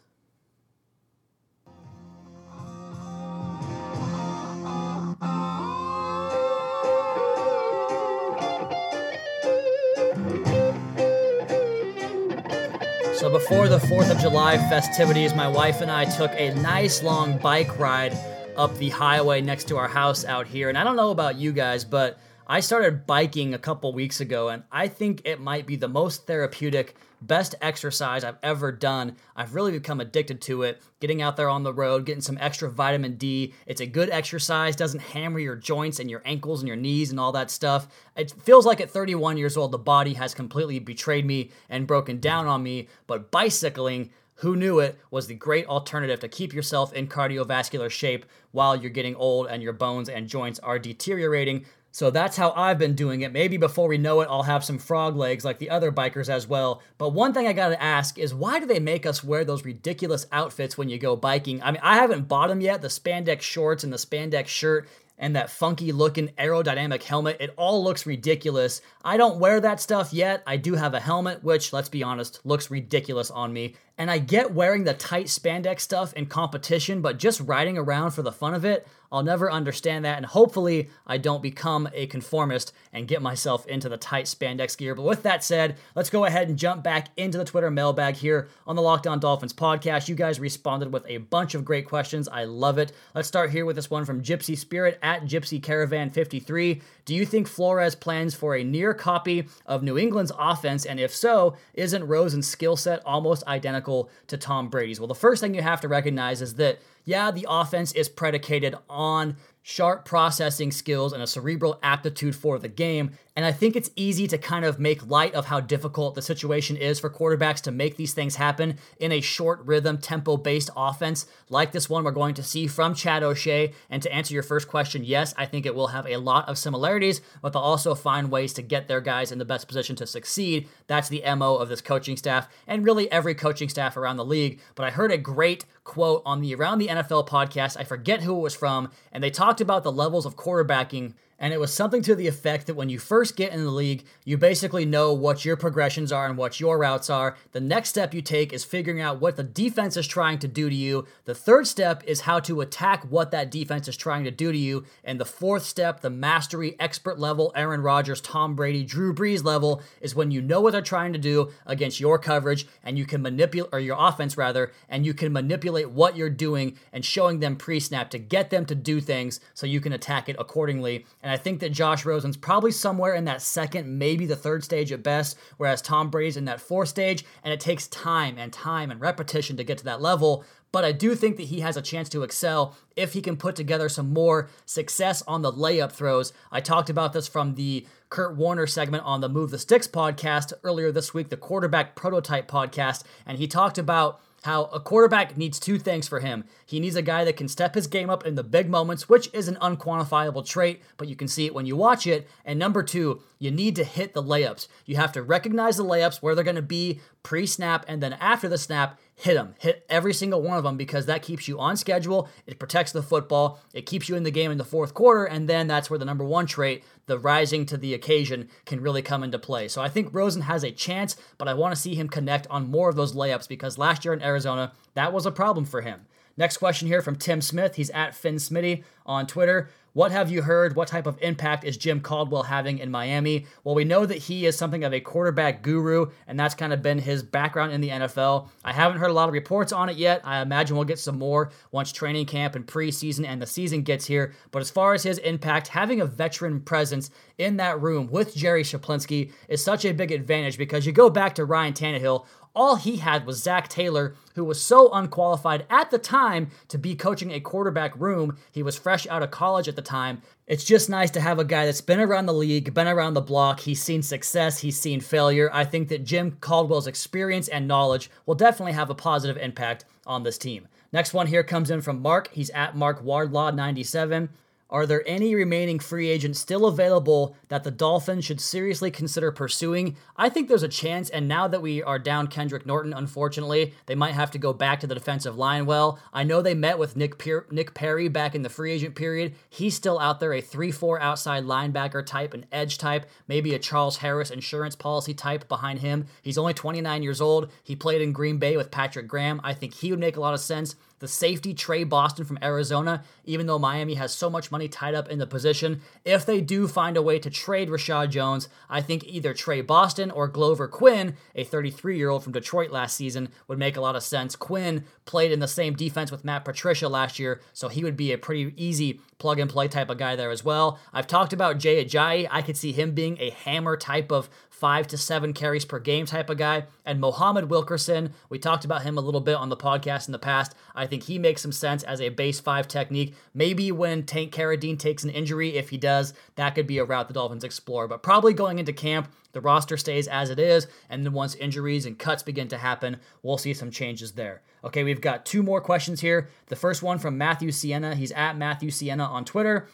So 13.20 13.30
before 13.30 13.68
the 13.68 13.80
4th 13.80 14.12
of 14.12 14.20
July 14.20 14.58
festivities, 14.70 15.36
my 15.36 15.50
wife 15.50 15.82
and 15.82 15.92
I 15.92 16.06
took 16.06 16.32
a 16.36 16.54
nice 16.62 17.04
long 17.04 17.38
bike 17.38 17.78
ride 17.78 18.18
up 18.56 18.74
the 18.78 18.88
highway 18.88 19.42
next 19.42 19.68
to 19.68 19.78
our 19.78 19.90
house 19.90 20.24
out 20.24 20.48
here. 20.48 20.70
And 20.70 20.78
I 20.78 20.86
don't 20.86 20.96
know 20.96 21.12
about 21.12 21.36
you 21.36 21.52
guys, 21.52 21.84
but 21.84 22.18
I 22.51 22.62
started 22.62 23.06
biking 23.06 23.53
a 23.53 23.60
couple 23.60 23.94
weeks 23.94 24.22
ago, 24.22 24.50
and 24.50 24.63
I 24.72 24.88
think 24.88 25.22
it 25.24 25.39
might 25.39 25.68
be 25.68 25.75
the 25.75 25.88
most 25.88 26.25
therapeutic, 26.25 26.96
best 27.22 27.53
exercise 27.62 28.24
I've 28.24 28.39
ever 28.41 28.72
done. 28.72 29.18
I've 29.36 29.53
really 29.53 29.72
become 29.72 30.01
addicted 30.01 30.41
to 30.41 30.63
it. 30.63 30.82
Getting 31.00 31.22
out 31.22 31.38
there 31.38 31.48
on 31.48 31.62
the 31.62 31.72
road, 31.72 32.08
getting 32.08 32.24
some 32.24 32.39
extra 32.41 32.68
vitamin 32.68 33.18
D. 33.18 33.53
It's 33.68 33.82
a 33.82 33.86
good 33.86 34.10
exercise, 34.10 34.75
doesn't 34.75 35.00
hammer 35.00 35.38
your 35.38 35.58
joints 35.58 36.00
and 36.00 36.10
your 36.10 36.24
ankles 36.25 36.62
and 36.62 36.68
your 36.68 36.75
knees 36.75 37.12
and 37.12 37.20
all 37.20 37.34
that 37.34 37.51
stuff. 37.51 37.88
It 38.15 38.34
feels 38.41 38.65
like 38.65 38.82
at 38.82 38.89
31 38.89 39.38
years 39.38 39.56
old, 39.56 39.72
the 39.72 39.77
body 39.77 40.15
has 40.15 40.34
completely 40.34 40.79
betrayed 40.79 41.27
me 41.27 41.51
and 41.70 41.86
broken 41.86 42.20
down 42.20 42.48
on 42.48 42.63
me, 42.63 42.88
but 43.06 43.29
bicycling 43.29 44.10
who 44.39 44.56
knew 44.56 44.79
it 44.79 44.98
was 45.12 45.27
the 45.27 45.36
great 45.36 45.68
alternative 45.68 46.22
to 46.22 46.27
keep 46.29 46.53
yourself 46.53 46.94
in 46.94 47.08
cardiovascular 47.08 47.89
shape 47.89 48.25
while 48.51 48.74
you're 48.74 48.89
getting 48.89 49.15
old 49.15 49.48
and 49.48 49.62
your 49.62 49.74
bones 49.74 50.08
and 50.08 50.29
joints 50.29 50.60
are 50.60 50.79
deteriorating. 50.79 51.65
So 52.00 52.10
that's 52.10 52.38
how 52.38 52.53
I've 52.56 52.77
been 52.77 52.96
doing 52.96 53.24
it. 53.24 53.34
Maybe 53.34 53.58
before 53.58 53.89
we 53.89 53.98
know 53.98 54.22
it, 54.22 54.29
I'll 54.32 54.44
have 54.44 54.63
some 54.63 54.77
frog 54.77 55.18
legs 55.18 55.44
like 55.44 55.60
the 55.60 55.70
other 55.70 55.91
bikers 55.91 56.29
as 56.29 56.48
well. 56.48 56.82
But 56.98 57.10
one 57.10 57.34
thing 57.34 57.46
I 57.46 57.51
gotta 57.51 57.84
ask 57.84 58.18
is 58.18 58.34
why 58.34 58.62
do 58.62 58.65
they 58.65 58.79
make 58.79 59.06
us 59.06 59.22
wear 59.22 59.44
those 59.44 59.65
ridiculous 59.65 60.25
outfits 60.32 60.77
when 60.77 60.88
you 60.88 60.98
go 60.98 61.18
biking? 61.18 61.62
I 61.62 61.72
mean, 61.72 61.82
I 61.84 61.96
haven't 61.96 62.29
bought 62.29 62.48
them 62.48 62.62
yet 62.62 62.82
the 62.82 62.88
spandex 62.88 63.41
shorts 63.41 63.83
and 63.83 63.92
the 63.92 63.98
spandex 63.98 64.48
shirt 64.48 64.88
and 65.18 65.35
that 65.35 65.50
funky 65.50 65.92
looking 65.92 66.29
aerodynamic 66.40 67.03
helmet. 67.03 67.35
It 67.42 67.53
all 67.57 67.83
looks 67.83 68.05
ridiculous. 68.05 68.81
I 69.03 69.18
don't 69.18 69.40
wear 69.40 69.59
that 69.59 69.81
stuff 69.81 70.14
yet. 70.14 70.42
I 70.48 70.55
do 70.55 70.75
have 70.75 70.94
a 70.94 71.01
helmet, 71.01 71.44
which, 71.44 71.74
let's 71.74 71.90
be 71.90 72.01
honest, 72.01 72.40
looks 72.46 72.72
ridiculous 72.72 73.29
on 73.29 73.51
me. 73.51 73.75
And 74.00 74.09
I 74.09 74.18
get 74.18 74.53
wearing 74.53 74.85
the 74.85 74.94
tight 74.94 75.25
spandex 75.25 75.81
stuff 75.81 76.14
in 76.14 76.27
competition, 76.27 77.01
but 77.01 77.20
just 77.20 77.42
riding 77.42 77.77
around 77.77 78.12
for 78.12 78.22
the 78.22 78.31
fun 78.31 78.53
of 78.53 78.64
it, 78.64 78.88
I'll 79.12 79.24
never 79.24 79.51
understand 79.51 80.05
that. 80.05 80.18
And 80.18 80.25
hopefully, 80.25 80.90
I 81.05 81.18
don't 81.18 81.42
become 81.42 81.90
a 81.94 82.07
conformist 82.07 82.72
and 82.94 83.07
get 83.07 83.22
myself 83.22 83.66
into 83.68 83.90
the 83.90 83.98
tight 83.98 84.25
spandex 84.25 84.77
gear. 84.77 84.96
But 84.96 85.03
with 85.03 85.24
that 85.24 85.44
said, 85.44 85.77
let's 85.96 86.09
go 86.09 86.25
ahead 86.25 86.48
and 86.48 86.57
jump 86.57 86.83
back 86.83 87.09
into 87.18 87.38
the 87.38 87.44
Twitter 87.44 87.70
mailbag 87.70 88.16
here 88.16 88.48
on 88.66 88.75
the 88.75 88.81
Locked 88.81 89.07
On 89.07 89.20
Dolphins 89.20 89.53
podcast. 89.53 90.07
You 90.07 90.16
guys 90.16 90.40
responded 90.40 90.94
with 90.94 91.05
a 91.07 91.18
bunch 91.18 91.55
of 91.55 91.66
great 91.66 91.85
questions. 91.85 92.29
I 92.29 92.46
love 92.46 92.77
it. 92.77 92.94
Let's 93.14 93.27
start 93.27 93.51
here 93.51 93.66
with 93.66 93.75
this 93.75 93.90
one 93.90 94.05
from 94.05 94.22
Gypsy 94.22 94.57
Spirit 94.57 94.98
at 95.01 95.25
Gypsy 95.25 95.62
Caravan 95.62 96.09
53. 96.09 96.81
Do 97.09 97.15
you 97.15 97.25
think 97.25 97.48
Flores 97.48 97.95
plans 97.95 98.35
for 98.35 98.55
a 98.55 98.63
near 98.63 98.93
copy 98.93 99.48
of 99.65 99.81
New 99.81 99.98
England's 99.98 100.31
offense? 100.37 100.85
And 100.85 101.00
if 101.00 101.11
so, 101.11 101.55
isn't 101.74 102.07
Rosen's 102.07 102.48
skill 102.48 102.75
set 102.75 103.03
almost 103.03 103.43
identical 103.48 104.11
to 104.27 104.37
Tom 104.37 104.69
Brady's? 104.69 105.00
Well, 105.00 105.07
the 105.07 105.15
first 105.15 105.41
thing 105.41 105.55
you 105.55 105.63
have 105.63 105.81
to 105.81 105.87
recognize 105.87 106.39
is 106.39 106.53
that, 106.57 106.77
yeah, 107.05 107.31
the 107.31 107.48
offense 107.50 107.93
is 107.93 108.09
predicated 108.09 108.75
on 108.87 109.37
sharp 109.63 110.05
processing 110.05 110.72
skills 110.72 111.11
and 111.11 111.24
a 111.24 111.25
cerebral 111.25 111.79
aptitude 111.81 112.35
for 112.35 112.59
the 112.59 112.67
game. 112.67 113.17
And 113.40 113.46
I 113.46 113.54
think 113.54 113.78
it's 113.78 113.90
easy 113.96 114.28
to 114.28 114.38
kind 114.38 114.66
of 114.66 114.80
make 114.80 115.08
light 115.08 115.34
of 115.34 115.46
how 115.46 115.62
difficult 115.62 116.14
the 116.14 116.22
situation 116.22 116.75
is 116.75 117.00
for 117.00 117.10
quarterbacks 117.10 117.62
to 117.62 117.72
make 117.72 117.96
these 117.96 118.14
things 118.14 118.36
happen 118.36 118.78
in 119.00 119.14
a 119.14 119.22
short 119.22 119.66
rhythm, 119.66 119.98
tempo 119.98 120.36
based 120.36 120.70
offense 120.75 121.25
like 121.48 121.72
this 121.72 121.90
one 121.90 122.04
we're 122.04 122.12
going 122.12 122.34
to 122.34 122.44
see 122.44 122.68
from 122.68 122.94
Chad 122.94 123.24
O'Shea. 123.24 123.72
And 123.90 124.04
to 124.04 124.12
answer 124.14 124.34
your 124.34 124.44
first 124.44 124.68
question, 124.68 125.06
yes, 125.06 125.34
I 125.38 125.46
think 125.46 125.66
it 125.66 125.74
will 125.74 125.88
have 125.88 126.06
a 126.06 126.18
lot 126.18 126.50
of 126.50 126.58
similarities, 126.58 127.22
but 127.42 127.54
they'll 127.54 127.62
also 127.62 127.96
find 127.96 128.30
ways 128.30 128.52
to 128.56 128.62
get 128.62 128.90
their 128.90 129.00
guys 129.00 129.32
in 129.32 129.40
the 129.40 129.46
best 129.46 129.70
position 129.70 129.96
to 129.96 130.06
succeed. 130.06 130.68
That's 130.88 131.08
the 131.08 131.24
MO 131.38 131.56
of 131.56 131.70
this 131.70 131.80
coaching 131.80 132.18
staff 132.18 132.50
and 132.68 132.84
really 132.84 133.10
every 133.10 133.36
coaching 133.36 133.70
staff 133.70 133.96
around 133.96 134.18
the 134.18 134.25
league. 134.25 134.60
But 134.75 134.86
I 134.86 134.90
heard 134.90 135.14
a 135.14 135.18
great 135.18 135.64
quote 135.86 136.24
on 136.25 136.42
the 136.42 136.54
Around 136.56 136.80
the 136.80 136.90
NFL 136.90 137.30
podcast. 137.30 137.78
I 137.80 137.86
forget 137.86 138.24
who 138.24 138.36
it 138.36 138.42
was 138.42 138.54
from, 138.54 138.92
and 139.14 139.24
they 139.24 139.32
talked 139.32 139.62
about 139.62 139.84
the 139.84 139.94
levels 139.94 140.25
of 140.25 140.36
quarterbacking 140.36 141.14
and 141.40 141.54
it 141.54 141.60
was 141.60 141.74
something 141.74 142.02
to 142.04 142.16
the 142.16 142.28
effect 142.28 142.68
that 142.68 142.75
when 142.75 142.90
you 142.90 143.00
first 143.00 143.36
get 143.36 143.54
in 143.54 143.64
the 143.64 143.72
league, 143.72 144.04
you 144.25 144.38
basically 144.38 144.86
know 144.86 145.14
what 145.14 145.46
your 145.46 145.56
progressions 145.56 146.12
are 146.12 146.28
and 146.28 146.38
what 146.38 146.60
your 146.60 146.78
routes 146.78 147.10
are. 147.10 147.38
The 147.54 147.62
next 147.62 147.90
step 147.90 148.14
you 148.14 148.22
take 148.22 148.52
is 148.52 148.66
figuring 148.66 149.00
out 149.00 149.22
what 149.22 149.38
the 149.38 149.44
defense 149.44 149.96
is 149.96 150.06
trying 150.06 150.40
to 150.40 150.48
do 150.48 150.70
to 150.70 150.75
you. 150.75 151.08
The 151.25 151.34
third 151.34 151.66
step 151.66 152.04
is 152.06 152.22
how 152.22 152.42
to 152.42 152.60
attack 152.60 153.04
what 153.10 153.32
that 153.32 153.50
defense 153.50 153.88
is 153.88 153.96
trying 153.96 154.25
to 154.25 154.32
do 154.32 154.52
to 154.52 154.58
you. 154.58 154.86
And 155.04 155.20
the 155.20 155.25
fourth 155.25 155.64
step, 155.64 156.02
the 156.02 156.10
mastery, 156.10 156.75
expert 156.80 157.18
level, 157.18 157.54
Aaron 157.56 157.82
Rodgers, 157.82 158.20
Tom 158.20 158.56
Brady, 158.56 158.84
Drew 158.84 159.14
Brees 159.14 159.44
level, 159.44 159.82
is 160.02 160.16
when 160.16 160.32
you 160.32 160.42
know 160.42 160.60
what 160.60 160.74
they're 160.74 160.82
trying 160.82 161.14
to 161.14 161.20
do 161.20 161.52
against 161.66 162.00
your 162.02 162.20
coverage 162.20 162.68
and 162.84 162.98
you 162.98 163.06
can 163.06 163.22
manipulate, 163.22 163.70
or 163.72 163.80
your 163.80 163.98
offense 163.98 164.38
rather, 164.38 164.72
and 164.90 165.06
you 165.06 165.14
can 165.14 165.32
manipulate 165.32 165.90
what 165.90 166.18
you're 166.18 166.30
doing 166.30 166.78
and 166.92 167.06
showing 167.06 167.40
them 167.40 167.56
pre 167.56 167.80
snap 167.80 168.10
to 168.10 168.20
get 168.20 168.50
them 168.50 168.66
to 168.66 168.75
do 168.75 169.00
things 169.00 169.40
so 169.54 169.66
you 169.66 169.80
can 169.80 169.94
attack 169.94 170.28
it 170.28 170.36
accordingly. 170.38 171.06
And 171.24 171.28
and 171.29 171.39
I 171.39 171.44
think 171.44 171.59
that 171.59 171.70
Josh 171.70 172.05
Rosen's 172.05 172.37
probably 172.37 172.72
somewhere 172.72 173.13
in 173.13 173.25
that 173.25 173.44
second, 173.44 174.00
maybe 174.00 174.25
the 174.25 174.35
third 174.35 174.63
stage 174.63 174.92
at 174.92 175.03
best, 175.03 175.37
whereas 175.57 175.79
Tom 175.79 176.09
Brady's 176.09 176.37
in 176.37 176.46
that 176.46 176.59
fourth 176.59 176.89
stage. 176.89 177.24
And 177.44 177.53
it 177.53 177.59
takes 177.59 177.85
time 177.85 178.39
and 178.39 178.51
time 178.51 178.89
and 178.89 179.00
repetition 179.00 179.55
to 179.57 179.63
get 179.63 179.77
to 179.77 179.83
that 179.83 180.01
level. 180.01 180.44
But 180.72 180.85
I 180.85 180.92
do 180.92 181.13
think 181.13 181.37
that 181.37 181.44
he 181.44 181.59
has 181.59 181.77
a 181.77 181.83
chance 181.83 182.09
to 182.09 182.24
excel 182.24 182.75
if 182.96 183.13
he 183.13 183.22
can 183.22 183.37
put 183.37 183.55
together 183.55 183.89
some 183.89 184.11
more 184.11 184.50
success 184.65 185.22
on 185.27 185.44
the 185.44 185.53
layup 185.53 185.92
throws. 185.92 186.33
I 186.51 186.61
talked 186.61 186.89
about 186.89 187.13
this 187.13 187.27
from 187.27 187.53
the 187.53 187.85
Kurt 188.09 188.35
Warner 188.35 188.65
segment 188.65 189.03
on 189.05 189.22
the 189.22 189.29
Move 189.29 189.51
the 189.51 189.59
Sticks 189.59 189.87
podcast 189.87 190.51
earlier 190.63 190.92
this 190.92 191.13
week, 191.13 191.29
the 191.29 191.37
quarterback 191.37 191.96
prototype 191.96 192.50
podcast, 192.50 193.03
and 193.27 193.37
he 193.37 193.48
talked 193.48 193.77
about 193.77 194.20
how 194.44 194.66
a 194.66 194.80
quarterback 194.80 195.38
needs 195.38 195.60
two 195.60 195.78
things 195.78 196.08
for 196.08 196.20
him. 196.20 196.46
He 196.66 196.80
needs 196.80 196.96
a 196.96 197.02
guy 197.02 197.24
that 197.25 197.38
can 197.38 197.48
step 197.48 197.75
his 197.75 197.88
game 197.88 198.10
up 198.10 198.25
in 198.25 198.36
the 198.36 198.44
big 198.44 198.70
moments, 198.70 199.10
which 199.10 199.30
is 199.34 199.48
an 199.48 199.58
unquantifiable 199.62 200.46
trait, 200.46 200.82
but 200.98 201.08
you 201.08 201.16
can 201.16 201.28
see 201.28 201.46
it 201.46 201.54
when 201.54 201.66
you 201.66 201.75
watch 201.75 202.08
it. 202.08 202.28
And 202.46 202.58
number 202.58 202.84
two, 202.84 203.22
you 203.40 203.52
need 203.52 203.75
to 203.78 203.86
hit 203.86 204.14
the 204.14 204.22
layups. 204.22 204.68
You 204.86 204.98
have 204.98 205.14
to 205.14 205.24
recognize 205.24 205.78
the 205.78 205.86
layups 205.86 206.22
where 206.22 206.36
they're 206.36 206.44
going 206.44 206.56
to 206.58 206.62
be 206.62 207.00
pre 207.24 207.46
snap, 207.46 207.86
and 207.88 208.04
then 208.04 208.14
after 208.14 208.50
the 208.50 208.58
snap, 208.58 209.00
hit 209.16 209.36
them. 209.36 209.56
Hit 209.60 209.86
every 209.90 210.14
single 210.14 210.42
one 210.42 210.58
of 210.58 210.64
them 210.66 210.75
because 210.75 211.06
that 211.06 211.22
keeps 211.22 211.48
you 211.48 211.58
on 211.58 211.78
schedule. 211.78 212.28
It 212.46 212.60
protects 212.60 212.92
the 212.92 213.02
football. 213.02 213.60
It 213.74 213.86
keeps 213.86 214.10
you 214.10 214.16
in 214.16 214.24
the 214.24 214.32
game 214.32 214.52
in 214.52 214.58
the 214.58 214.66
fourth 214.66 214.94
quarter, 214.94 215.24
and 215.24 215.48
then 215.48 215.68
that's 215.68 215.90
where 215.90 215.98
the 216.00 216.06
number 216.06 216.25
one 216.25 216.46
trait, 216.46 216.84
the 217.06 217.18
rising 217.18 217.66
to 217.68 217.78
the 217.78 217.94
occasion, 217.94 218.50
can 218.66 218.82
really 218.82 219.02
come 219.02 219.24
into 219.24 219.40
play. 219.40 219.70
So 219.70 219.82
I 219.82 219.88
think 219.88 220.14
Rosen 220.14 220.44
has 220.44 220.64
a 220.64 220.72
chance, 220.72 221.16
but 221.38 221.48
I 221.48 221.54
want 221.54 221.74
to 221.74 221.82
see 221.82 221.96
him 221.96 222.10
connect 222.10 222.46
on 222.48 222.70
more 222.70 222.90
of 222.90 222.98
those 222.98 223.16
layups 223.16 223.48
because 223.48 223.78
last 223.78 224.04
year 224.04 224.14
in 224.14 224.22
Arizona, 224.22 224.74
that 224.96 225.14
was 225.14 225.25
a 225.25 225.32
problem 225.32 225.64
for 225.64 225.82
him. 225.82 226.02
Next 226.37 226.57
question 226.57 226.87
here 226.87 227.01
from 227.01 227.15
Tim 227.15 227.42
Smith. 227.42 227.75
He's 227.75 227.89
at 227.92 228.15
Finn 228.15 228.35
Smitty 228.35 228.83
on 229.05 229.27
Twitter. 229.27 229.70
What 229.94 230.11
have 230.11 230.29
you 230.29 230.44
heard? 230.44 230.75
What 230.75 230.87
type 230.87 231.07
of 231.07 231.18
impact 231.22 231.63
is 231.63 231.75
Jim 231.75 232.00
Caldwell 232.00 232.44
having 232.44 232.77
in 232.77 232.92
Miami? 232.92 233.48
Well, 233.63 233.74
we 233.74 233.85
know 233.85 234.05
that 234.05 234.20
he 234.20 234.46
is 234.46 234.55
something 234.55 234.83
of 234.83 234.94
a 234.94 235.00
quarterback 235.00 235.63
guru, 235.63 236.11
and 236.27 236.39
that's 236.39 236.53
kind 236.53 236.72
of 236.72 236.83
been 236.83 237.00
his 237.00 237.24
background 237.24 237.74
in 237.74 237.81
the 237.81 237.89
NFL. 237.89 238.50
I 238.63 238.72
haven't 238.72 239.00
heard 239.00 239.09
a 239.09 239.13
lot 239.13 239.29
of 239.29 239.33
reports 239.33 239.74
on 239.74 239.89
it 239.89 239.98
yet. 239.98 240.22
I 240.24 240.42
imagine 240.42 240.75
we'll 240.75 240.85
get 240.85 241.00
some 241.00 241.18
more 241.18 241.51
once 241.72 241.92
training 241.92 242.27
camp 242.27 242.55
and 242.55 242.68
preseason 242.68 243.25
and 243.25 243.42
the 243.42 243.48
season 243.48 243.81
gets 243.81 244.05
here. 244.05 244.33
But 244.51 244.61
as 244.61 244.70
far 244.70 244.94
as 244.94 245.03
his 245.03 245.18
impact, 245.18 245.70
having 245.70 246.01
a 246.01 246.05
veteran 246.05 246.61
presence 246.61 247.09
in 247.39 247.57
that 247.57 247.81
room 247.81 248.07
with 248.11 248.35
Jerry 248.35 248.63
Schuplinski 248.63 249.31
is 249.48 249.63
such 249.63 249.85
a 249.85 249.92
big 249.92 250.11
advantage 250.11 250.57
because 250.57 250.85
you 250.85 250.92
go 250.92 251.09
back 251.09 251.33
to 251.35 251.46
Ryan 251.46 251.74
Tannehill, 251.74 252.25
all 252.59 252.75
he 252.75 252.98
had 252.98 253.25
was 253.25 253.41
Zac 253.41 253.69
Taylor, 253.69 254.15
who 254.35 254.43
was 254.43 254.61
so 254.61 254.91
unqualified 254.91 255.65
at 255.69 255.91
the 255.91 255.98
time 255.98 256.50
to 256.67 256.77
be 256.77 256.93
coaching 256.93 257.31
a 257.31 257.39
quarterback 257.39 257.98
room. 257.98 258.37
He 258.51 258.61
was 258.61 258.77
fresh 258.77 259.07
out 259.07 259.24
of 259.24 259.31
college 259.31 259.69
at 259.69 259.77
the 259.77 259.81
time. 259.81 260.22
It's 260.45 260.65
just 260.65 260.89
nice 260.89 261.09
to 261.11 261.22
have 261.22 261.39
a 261.39 261.45
guy 261.45 261.65
that's 261.65 261.79
been 261.79 262.01
around 262.01 262.25
the 262.25 262.33
league, 262.33 262.74
been 262.74 262.85
around 262.85 263.13
the 263.13 263.22
block. 263.22 263.61
He's 263.61 263.81
seen 263.81 264.01
success, 264.01 264.59
he's 264.59 264.77
seen 264.77 265.00
failure. 265.00 265.50
I 265.53 265.63
think 265.63 265.87
that 265.87 266.03
Jim 266.03 266.35
Caldwell's 266.41 266.85
experience 266.85 267.48
and 267.48 267.65
knowledge 267.65 268.11
will 268.25 268.35
definitely 268.35 268.74
have 268.74 268.89
a 268.89 268.95
positive 268.95 269.37
impact 269.37 269.85
on 270.05 270.24
this 270.24 270.37
team. 270.37 270.67
Next 270.91 271.13
one 271.13 271.27
here 271.27 271.43
comes 271.43 271.72
in 271.72 271.79
from 271.79 272.01
Mark. 272.01 272.29
He's 272.33 272.50
at 272.50 272.75
Mark 272.75 273.01
Wardlaw 273.01 273.51
97. 273.51 274.27
Are 274.72 274.86
there 274.86 275.03
any 275.08 275.34
remaining 275.34 275.79
free 275.79 276.10
agents 276.10 276.40
still 276.40 276.68
available 276.68 277.36
that 277.48 277.64
the 277.64 277.72
Dolphins 277.72 278.24
should 278.24 278.40
seriously 278.40 278.92
consider 278.92 279.32
pursuing? 279.32 279.98
I 280.16 280.29
think 280.29 280.48
there's 280.48 280.62
a 280.62 280.68
chance, 280.68 281.10
and 281.10 281.27
now 281.27 281.48
that 281.48 281.64
we 281.64 281.82
are 281.82 281.98
down 281.98 282.27
Kendrick 282.27 282.68
Norton, 282.68 282.94
unfortunately, 282.94 283.74
they 283.88 283.96
might 283.96 284.14
have 284.14 284.29
to 284.32 284.38
go 284.38 284.53
back 284.53 284.79
to 284.82 284.88
the 284.88 284.94
defensive 284.94 285.36
line 285.36 285.66
well. 285.66 286.00
I 286.14 286.24
know 286.24 286.44
they 286.44 286.53
met 286.53 286.77
with 286.77 286.96
Nick, 286.96 287.20
Nick 287.51 287.74
Perry 287.74 288.10
back 288.10 288.36
in 288.36 288.44
the 288.44 288.50
free 288.50 288.72
agent 288.72 288.94
period. 288.94 289.34
He's 289.50 289.74
still 289.74 289.98
out 289.98 290.20
there, 290.20 290.34
a 290.34 290.42
3 290.42 290.72
4 290.72 291.01
outside 291.01 291.46
linebacker 291.46 292.05
type, 292.05 292.36
an 292.36 292.46
edge 292.51 292.77
type, 292.77 293.08
maybe 293.27 293.55
a 293.55 293.60
Charles 293.60 293.98
Harris 293.98 294.29
insurance 294.29 294.75
policy 294.75 295.16
type 295.16 295.48
behind 295.48 295.79
him. 295.79 296.05
He's 296.22 296.38
only 296.38 296.53
29 296.53 297.01
years 297.01 297.22
old. 297.22 297.51
He 297.64 297.75
played 297.75 298.01
in 298.01 298.14
Green 298.14 298.38
Bay 298.38 298.55
with 298.55 298.70
Patrick 298.70 299.08
Graham. 299.08 299.42
I 299.44 299.55
think 299.55 299.74
he 299.74 299.90
would 299.90 300.00
make 300.00 300.16
a 300.16 300.22
lot 300.22 300.36
of 300.36 300.40
sense 300.40 300.75
the 301.00 301.07
safety 301.07 301.53
Tre 301.53 301.83
Boston 301.83 302.25
from 302.25 302.40
Arizona, 302.42 303.03
even 303.25 303.48
though 303.48 303.59
Miami 303.59 303.96
has 303.96 304.14
so 304.14 304.29
much 304.29 304.51
money 304.51 304.68
tied 304.68 304.96
up 304.96 305.09
in 305.09 305.20
the 305.20 305.27
position. 305.27 305.81
If 306.05 306.25
they 306.25 306.42
do 306.42 306.68
find 306.68 306.98
a 306.98 307.01
way 307.01 307.20
to 307.20 307.29
trade 307.29 307.70
Reshad 307.70 308.09
Jones, 308.09 308.50
I 308.70 308.81
think 308.81 309.03
either 309.05 309.33
Tre 309.33 309.62
Boston 309.62 310.12
or 310.12 310.27
Glover 310.27 310.68
Quin, 310.68 311.16
a 311.35 311.44
33 311.44 311.98
year 311.98 312.09
old 312.09 312.24
from 312.24 312.33
Detroit 312.33 312.72
last 312.72 312.96
season, 312.96 313.29
would 313.48 313.57
make 313.57 313.77
a 313.77 313.81
lot 313.81 313.96
of 313.96 314.03
sense. 314.03 314.35
Quinn 314.35 314.85
played 315.05 315.31
in 315.31 315.40
the 315.40 315.48
same 315.48 315.74
defense 315.74 316.12
with 316.12 316.25
Matt 316.25 316.46
Patricia 316.46 316.88
last 316.88 317.20
year, 317.20 317.42
so 317.53 317.68
he 317.68 317.83
would 317.83 317.98
be 317.98 318.12
a 318.12 318.18
pretty 318.18 318.53
easy 318.57 319.01
plug 319.18 319.40
and 319.40 319.50
play 319.50 319.68
type 319.68 319.90
of 319.90 319.98
guy 319.98 320.16
there 320.16 320.31
as 320.31 320.44
well. 320.44 320.79
I've 320.94 321.07
talked 321.07 321.33
about 321.33 321.57
Jay 321.57 321.83
Ajayi. 321.83 322.27
I 322.31 322.42
could 322.42 322.57
see 322.57 322.72
him 322.72 322.92
being 322.92 323.18
a 323.20 323.29
hammer 323.29 323.75
type 323.75 324.12
of 324.12 324.29
five 324.59 324.87
to 324.87 324.98
seven 324.98 325.33
carries 325.33 325.65
per 325.65 325.79
game 325.79 326.05
type 326.05 326.29
of 326.29 326.37
guy. 326.37 326.65
And 326.85 327.00
Muhammad 327.00 327.50
Wilkerson, 327.50 328.13
we 328.29 328.39
talked 328.39 328.65
about 328.65 328.83
him 328.83 328.98
a 328.98 329.01
little 329.01 329.22
bit 329.22 329.35
on 329.35 329.50
the 329.50 329.57
podcast 329.57 330.07
in 330.07 330.11
the 330.11 330.19
past. 330.19 330.53
I 330.75 330.85
think 330.85 331.03
he 331.03 331.17
makes 331.17 331.41
some 331.41 331.51
sense 331.51 331.83
as 331.83 332.01
a 332.01 332.09
base 332.09 332.39
five 332.39 332.67
technique. 332.67 333.15
Maybe 333.33 333.72
when 333.72 334.03
Tank 334.03 334.33
Carradine 334.33 334.77
takes 334.77 335.03
an 335.03 335.09
injury, 335.09 335.55
if 335.55 335.69
he 335.69 335.77
does, 335.77 336.13
that 336.35 336.55
could 336.55 336.67
be 336.67 336.77
a 336.77 336.83
route 336.83 337.07
the 337.07 337.13
Dolphins 337.13 337.43
explore. 337.43 337.87
But 337.87 338.03
probably 338.03 338.33
going 338.33 338.59
into 338.59 338.74
camp, 338.74 339.11
the 339.31 339.41
roster 339.41 339.77
stays 339.77 340.07
as 340.07 340.29
it 340.29 340.39
is, 340.39 340.67
and 340.89 341.05
then 341.05 341.13
once 341.13 341.35
injuries 341.35 341.85
and 341.85 342.00
cuts 342.00 342.24
begin 342.24 342.48
to 342.48 342.57
happen, 342.57 342.98
we'll 343.22 343.37
see 343.37 343.53
some 343.53 343.69
changes 343.69 344.13
there. 344.13 344.41
Okay, 344.63 344.83
we've 344.83 345.01
got 345.01 345.25
two 345.25 345.43
more 345.43 345.61
questions 345.61 346.01
here. 346.01 346.29
The 346.48 346.55
first 346.55 346.83
one 346.83 346.98
from 346.98 347.17
Matthew 347.17 347.51
Sienna. 347.51 347.95
He's 347.95 348.11
at 348.11 348.37
Matthew 348.37 348.72
Sienna 348.72 349.05
on 349.05 349.24
Twitter. 349.24 349.67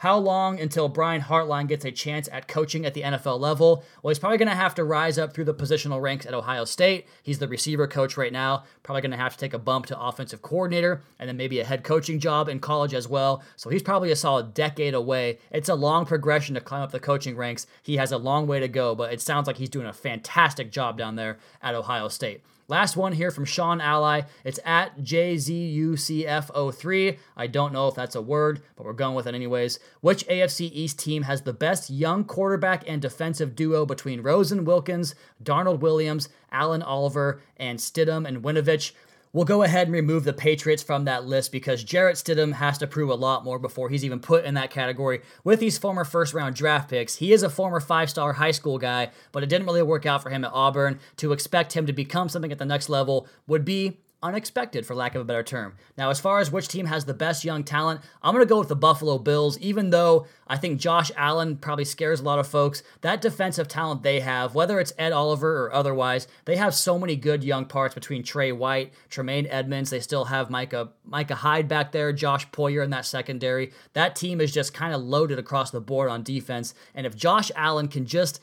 How 0.00 0.18
long 0.18 0.60
until 0.60 0.90
Brian 0.90 1.22
Hartline 1.22 1.68
gets 1.68 1.86
a 1.86 1.90
chance 1.90 2.28
at 2.30 2.48
coaching 2.48 2.84
at 2.84 2.92
the 2.92 3.00
NFL 3.00 3.40
level? 3.40 3.82
Well, 4.02 4.10
he's 4.10 4.18
probably 4.18 4.36
going 4.36 4.48
to 4.48 4.54
have 4.54 4.74
to 4.74 4.84
rise 4.84 5.16
up 5.16 5.32
through 5.32 5.46
the 5.46 5.54
positional 5.54 6.02
ranks 6.02 6.26
at 6.26 6.34
Ohio 6.34 6.66
State. 6.66 7.06
He's 7.22 7.38
the 7.38 7.48
receiver 7.48 7.86
coach 7.86 8.18
right 8.18 8.32
now. 8.32 8.64
Probably 8.82 9.00
going 9.00 9.12
to 9.12 9.16
have 9.16 9.32
to 9.32 9.38
take 9.38 9.54
a 9.54 9.58
bump 9.58 9.86
to 9.86 9.98
offensive 9.98 10.42
coordinator 10.42 11.00
and 11.18 11.26
then 11.26 11.38
maybe 11.38 11.60
a 11.60 11.64
head 11.64 11.82
coaching 11.82 12.20
job 12.20 12.46
in 12.50 12.60
college 12.60 12.92
as 12.92 13.08
well. 13.08 13.42
So 13.56 13.70
he's 13.70 13.82
probably 13.82 14.10
a 14.10 14.16
solid 14.16 14.52
decade 14.52 14.92
away. 14.92 15.38
It's 15.50 15.70
a 15.70 15.74
long 15.74 16.04
progression 16.04 16.54
to 16.56 16.60
climb 16.60 16.82
up 16.82 16.92
the 16.92 17.00
coaching 17.00 17.34
ranks. 17.34 17.66
He 17.82 17.96
has 17.96 18.12
a 18.12 18.18
long 18.18 18.46
way 18.46 18.60
to 18.60 18.68
go, 18.68 18.94
but 18.94 19.14
it 19.14 19.22
sounds 19.22 19.46
like 19.46 19.56
he's 19.56 19.70
doing 19.70 19.86
a 19.86 19.94
fantastic 19.94 20.70
job 20.70 20.98
down 20.98 21.16
there 21.16 21.38
at 21.62 21.74
Ohio 21.74 22.08
State. 22.08 22.42
Last 22.68 22.96
one 22.96 23.12
here 23.12 23.30
from 23.30 23.44
Sean 23.44 23.80
Ally. 23.80 24.22
It's 24.44 24.58
at 24.64 24.98
JZUCF03. 24.98 27.16
I 27.36 27.46
don't 27.46 27.72
know 27.72 27.86
if 27.86 27.94
that's 27.94 28.16
a 28.16 28.20
word, 28.20 28.60
but 28.74 28.84
we're 28.84 28.92
going 28.92 29.14
with 29.14 29.28
it 29.28 29.36
anyways. 29.36 29.78
Which 30.00 30.26
AFC 30.26 30.72
East 30.72 30.98
team 30.98 31.22
has 31.22 31.42
the 31.42 31.52
best 31.52 31.90
young 31.90 32.24
quarterback 32.24 32.82
and 32.88 33.00
defensive 33.00 33.54
duo 33.54 33.86
between 33.86 34.20
Rosen 34.20 34.64
Wilkins, 34.64 35.14
Darnold 35.40 35.78
Williams, 35.78 36.28
Allen 36.50 36.82
Oliver, 36.82 37.40
and 37.56 37.78
Stidham 37.78 38.26
and 38.26 38.42
Winovich? 38.42 38.90
We'll 39.36 39.44
go 39.44 39.64
ahead 39.64 39.86
and 39.86 39.92
remove 39.92 40.24
the 40.24 40.32
Patriots 40.32 40.82
from 40.82 41.04
that 41.04 41.26
list 41.26 41.52
because 41.52 41.84
Jarrett 41.84 42.16
Stidham 42.16 42.54
has 42.54 42.78
to 42.78 42.86
prove 42.86 43.10
a 43.10 43.14
lot 43.14 43.44
more 43.44 43.58
before 43.58 43.90
he's 43.90 44.02
even 44.02 44.18
put 44.18 44.46
in 44.46 44.54
that 44.54 44.70
category 44.70 45.20
with 45.44 45.60
these 45.60 45.76
former 45.76 46.06
first 46.06 46.32
round 46.32 46.56
draft 46.56 46.88
picks. 46.88 47.16
He 47.16 47.34
is 47.34 47.42
a 47.42 47.50
former 47.50 47.78
five 47.78 48.08
star 48.08 48.32
high 48.32 48.52
school 48.52 48.78
guy, 48.78 49.10
but 49.32 49.42
it 49.42 49.50
didn't 49.50 49.66
really 49.66 49.82
work 49.82 50.06
out 50.06 50.22
for 50.22 50.30
him 50.30 50.42
at 50.42 50.52
Auburn. 50.54 51.00
To 51.18 51.32
expect 51.32 51.74
him 51.74 51.84
to 51.84 51.92
become 51.92 52.30
something 52.30 52.50
at 52.50 52.56
the 52.56 52.64
next 52.64 52.88
level 52.88 53.28
would 53.46 53.66
be 53.66 53.98
unexpected, 54.26 54.84
for 54.84 54.94
lack 54.94 55.14
of 55.14 55.22
a 55.22 55.24
better 55.24 55.42
term. 55.42 55.74
Now, 55.96 56.10
as 56.10 56.20
far 56.20 56.40
as 56.40 56.50
which 56.50 56.68
team 56.68 56.86
has 56.86 57.04
the 57.04 57.14
best 57.14 57.44
young 57.44 57.64
talent, 57.64 58.00
I'm 58.22 58.34
going 58.34 58.44
to 58.44 58.48
go 58.48 58.58
with 58.58 58.68
the 58.68 58.76
Buffalo 58.76 59.18
Bills, 59.18 59.58
even 59.58 59.90
though 59.90 60.26
I 60.46 60.56
think 60.56 60.80
Josh 60.80 61.10
Allen 61.16 61.56
probably 61.56 61.84
scares 61.84 62.20
a 62.20 62.24
lot 62.24 62.38
of 62.38 62.46
folks. 62.46 62.82
That 63.00 63.20
defensive 63.20 63.68
talent 63.68 64.02
they 64.02 64.20
have, 64.20 64.54
whether 64.54 64.78
it's 64.80 64.92
Ed 64.98 65.12
Oliver 65.12 65.64
or 65.64 65.72
otherwise, 65.72 66.28
they 66.44 66.56
have 66.56 66.74
so 66.74 66.98
many 66.98 67.16
good 67.16 67.44
young 67.44 67.64
parts 67.64 67.94
between 67.94 68.22
Trey 68.22 68.52
White, 68.52 68.92
Tremaine 69.08 69.46
Edmunds. 69.46 69.90
They 69.90 70.00
still 70.00 70.26
have 70.26 70.50
Micah, 70.50 70.90
Micah 71.04 71.36
Hyde 71.36 71.68
back 71.68 71.92
there, 71.92 72.12
Josh 72.12 72.48
Poyer 72.50 72.84
in 72.84 72.90
that 72.90 73.06
secondary. 73.06 73.72
That 73.92 74.16
team 74.16 74.40
is 74.40 74.52
just 74.52 74.74
kind 74.74 74.94
of 74.94 75.02
loaded 75.02 75.38
across 75.38 75.70
the 75.70 75.80
board 75.80 76.10
on 76.10 76.22
defense. 76.22 76.74
And 76.94 77.06
if 77.06 77.16
Josh 77.16 77.50
Allen 77.54 77.88
can 77.88 78.06
just 78.06 78.40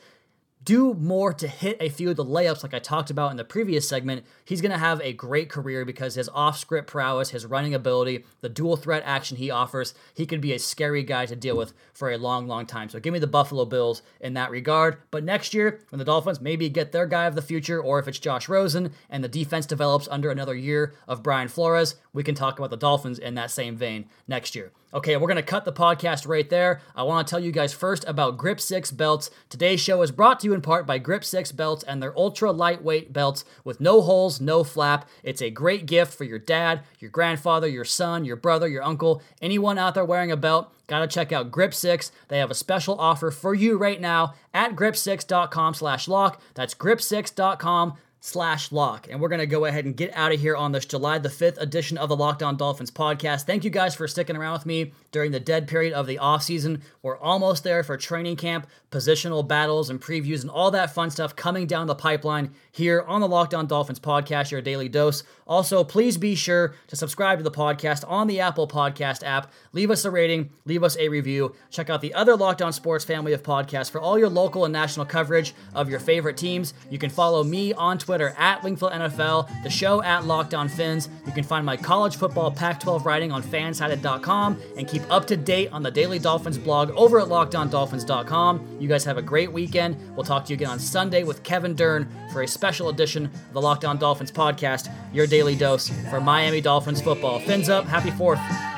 do 0.64 0.94
more 0.94 1.32
to 1.34 1.46
hit 1.46 1.76
a 1.80 1.88
few 1.88 2.10
of 2.10 2.16
the 2.16 2.24
layups 2.24 2.62
like 2.62 2.74
I 2.74 2.78
talked 2.78 3.10
about 3.10 3.30
in 3.30 3.36
the 3.36 3.44
previous 3.44 3.88
segment, 3.88 4.24
he's 4.44 4.60
going 4.60 4.72
to 4.72 4.78
have 4.78 5.00
a 5.00 5.12
great 5.12 5.48
career 5.48 5.84
because 5.84 6.14
his 6.14 6.28
off 6.30 6.58
script 6.58 6.88
prowess, 6.88 7.30
his 7.30 7.44
running 7.44 7.74
ability, 7.74 8.24
the 8.40 8.48
dual 8.48 8.76
threat 8.76 9.02
action 9.04 9.36
he 9.36 9.50
offers, 9.50 9.94
he 10.14 10.26
could 10.26 10.40
be 10.40 10.52
a 10.52 10.58
scary 10.58 11.02
guy 11.02 11.26
to 11.26 11.36
deal 11.36 11.56
with 11.56 11.74
for 11.92 12.10
a 12.10 12.18
long, 12.18 12.46
long 12.46 12.66
time. 12.66 12.88
So 12.88 13.00
give 13.00 13.12
me 13.12 13.18
the 13.18 13.26
Buffalo 13.26 13.64
Bills 13.64 14.02
in 14.20 14.34
that 14.34 14.50
regard. 14.50 14.98
But 15.10 15.24
next 15.24 15.54
year, 15.54 15.80
when 15.90 15.98
the 15.98 16.04
Dolphins 16.04 16.40
maybe 16.40 16.68
get 16.68 16.92
their 16.92 17.06
guy 17.06 17.26
of 17.26 17.34
the 17.34 17.42
future, 17.42 17.80
or 17.80 17.98
if 17.98 18.08
it's 18.08 18.18
Josh 18.18 18.48
Rosen 18.48 18.92
and 19.10 19.22
the 19.22 19.28
defense 19.28 19.66
develops 19.66 20.08
under 20.08 20.30
another 20.30 20.54
year 20.54 20.94
of 21.06 21.22
Brian 21.22 21.48
Flores, 21.48 21.96
we 22.12 22.22
can 22.22 22.34
talk 22.34 22.58
about 22.58 22.70
the 22.70 22.76
Dolphins 22.76 23.18
in 23.18 23.34
that 23.34 23.50
same 23.50 23.76
vein 23.76 24.06
next 24.26 24.54
year. 24.54 24.72
Okay, 24.94 25.16
we're 25.16 25.26
going 25.26 25.34
to 25.34 25.42
cut 25.42 25.64
the 25.64 25.72
podcast 25.72 26.28
right 26.28 26.48
there. 26.48 26.80
I 26.94 27.02
want 27.02 27.26
to 27.26 27.30
tell 27.30 27.42
you 27.42 27.50
guys 27.50 27.72
first 27.72 28.04
about 28.06 28.38
Grip 28.38 28.60
6 28.60 28.92
belts. 28.92 29.28
Today's 29.48 29.80
show 29.80 30.02
is 30.02 30.12
brought 30.12 30.38
to 30.38 30.46
you 30.46 30.54
in 30.54 30.60
part 30.60 30.86
by 30.86 30.98
Grip 30.98 31.24
6 31.24 31.50
belts 31.50 31.82
and 31.82 32.00
their 32.00 32.16
ultra 32.16 32.52
lightweight 32.52 33.12
belts 33.12 33.44
with 33.64 33.80
no 33.80 34.02
holes, 34.02 34.40
no 34.40 34.62
flap. 34.62 35.08
It's 35.24 35.42
a 35.42 35.50
great 35.50 35.86
gift 35.86 36.14
for 36.14 36.22
your 36.22 36.38
dad, 36.38 36.82
your 37.00 37.10
grandfather, 37.10 37.66
your 37.66 37.84
son, 37.84 38.24
your 38.24 38.36
brother, 38.36 38.68
your 38.68 38.84
uncle, 38.84 39.20
anyone 39.42 39.78
out 39.78 39.94
there 39.94 40.04
wearing 40.04 40.30
a 40.30 40.36
belt. 40.36 40.72
Gotta 40.86 41.08
check 41.08 41.32
out 41.32 41.50
Grip 41.50 41.74
6. 41.74 42.12
They 42.28 42.38
have 42.38 42.52
a 42.52 42.54
special 42.54 43.00
offer 43.00 43.32
for 43.32 43.52
you 43.52 43.76
right 43.76 44.00
now 44.00 44.34
at 44.52 44.76
grip6.com 44.76 45.74
slash 45.74 46.06
lock. 46.06 46.40
That's 46.54 46.74
grip6.com 46.74 47.94
slash 48.24 48.72
lock. 48.72 49.06
And 49.10 49.20
we're 49.20 49.28
going 49.28 49.40
to 49.40 49.46
go 49.46 49.66
ahead 49.66 49.84
and 49.84 49.94
get 49.94 50.10
out 50.16 50.32
of 50.32 50.40
here 50.40 50.56
on 50.56 50.72
this 50.72 50.86
July 50.86 51.18
the 51.18 51.28
5th 51.28 51.60
edition 51.60 51.98
of 51.98 52.08
the 52.08 52.16
Locked 52.16 52.42
On 52.42 52.56
Dolphins 52.56 52.90
podcast. 52.90 53.42
Thank 53.42 53.64
you 53.64 53.70
guys 53.70 53.94
for 53.94 54.08
sticking 54.08 54.34
around 54.34 54.54
with 54.54 54.64
me 54.64 54.92
during 55.14 55.30
the 55.30 55.40
dead 55.40 55.68
period 55.68 55.92
of 55.92 56.08
the 56.08 56.18
offseason. 56.20 56.82
We're 57.00 57.16
almost 57.16 57.62
there 57.62 57.84
for 57.84 57.96
training 57.96 58.34
camp, 58.36 58.66
positional 58.90 59.46
battles, 59.46 59.88
and 59.88 60.00
previews, 60.00 60.42
and 60.42 60.50
all 60.50 60.72
that 60.72 60.92
fun 60.92 61.10
stuff 61.10 61.36
coming 61.36 61.66
down 61.66 61.86
the 61.86 61.94
pipeline 61.94 62.50
here 62.72 63.02
on 63.06 63.20
the 63.20 63.28
Locked 63.28 63.54
On 63.54 63.66
Dolphins 63.66 64.00
podcast, 64.00 64.50
your 64.50 64.60
daily 64.60 64.88
dose. 64.88 65.22
Also, 65.46 65.84
please 65.84 66.16
be 66.16 66.34
sure 66.34 66.74
to 66.88 66.96
subscribe 66.96 67.38
to 67.38 67.44
the 67.44 67.50
podcast 67.50 68.04
on 68.08 68.26
the 68.26 68.40
Apple 68.40 68.66
Podcast 68.66 69.22
app. 69.22 69.52
Leave 69.72 69.90
us 69.90 70.04
a 70.04 70.10
rating, 70.10 70.50
leave 70.64 70.82
us 70.82 70.96
a 70.98 71.08
review. 71.08 71.54
Check 71.70 71.88
out 71.88 72.00
the 72.00 72.14
other 72.14 72.36
Locked 72.36 72.62
On 72.62 72.72
Sports 72.72 73.04
family 73.04 73.32
of 73.32 73.42
podcasts 73.42 73.90
for 73.90 74.00
all 74.00 74.18
your 74.18 74.28
local 74.28 74.64
and 74.64 74.72
national 74.72 75.06
coverage 75.06 75.54
of 75.74 75.88
your 75.88 76.00
favorite 76.00 76.36
teams. 76.36 76.74
You 76.90 76.98
can 76.98 77.10
follow 77.10 77.44
me 77.44 77.72
on 77.74 77.98
Twitter 77.98 78.34
at 78.36 78.62
Wingfield 78.62 78.92
NFL, 78.92 79.62
the 79.62 79.70
show 79.70 80.02
at 80.02 80.24
Locked 80.24 80.54
On 80.54 80.68
Fins. 80.68 81.08
You 81.24 81.32
can 81.32 81.44
find 81.44 81.64
my 81.64 81.76
college 81.76 82.16
football 82.16 82.50
Pac 82.50 82.80
12 82.80 83.06
writing 83.06 83.30
on 83.30 83.42
fansided.com 83.42 84.60
and 84.76 84.88
keep 84.88 85.03
up 85.10 85.26
to 85.26 85.36
date 85.36 85.72
on 85.72 85.82
the 85.82 85.90
Daily 85.90 86.18
Dolphins 86.18 86.58
blog 86.58 86.90
over 86.90 87.20
at 87.20 87.28
lockedondolphins.com. 87.28 88.78
You 88.80 88.88
guys 88.88 89.04
have 89.04 89.18
a 89.18 89.22
great 89.22 89.52
weekend. 89.52 89.96
We'll 90.16 90.24
talk 90.24 90.44
to 90.46 90.50
you 90.50 90.54
again 90.54 90.70
on 90.70 90.78
Sunday 90.78 91.22
with 91.22 91.42
Kevin 91.42 91.74
Dern 91.74 92.08
for 92.32 92.42
a 92.42 92.48
special 92.48 92.88
edition 92.88 93.26
of 93.26 93.52
the 93.52 93.60
Locked 93.60 93.84
On 93.84 93.98
Dolphins 93.98 94.32
podcast, 94.32 94.92
your 95.12 95.26
daily 95.26 95.56
dose 95.56 95.88
for 96.10 96.20
Miami 96.20 96.60
Dolphins 96.60 97.00
football. 97.00 97.38
Fins 97.40 97.68
up. 97.68 97.84
Happy 97.86 98.10
4th. 98.10 98.73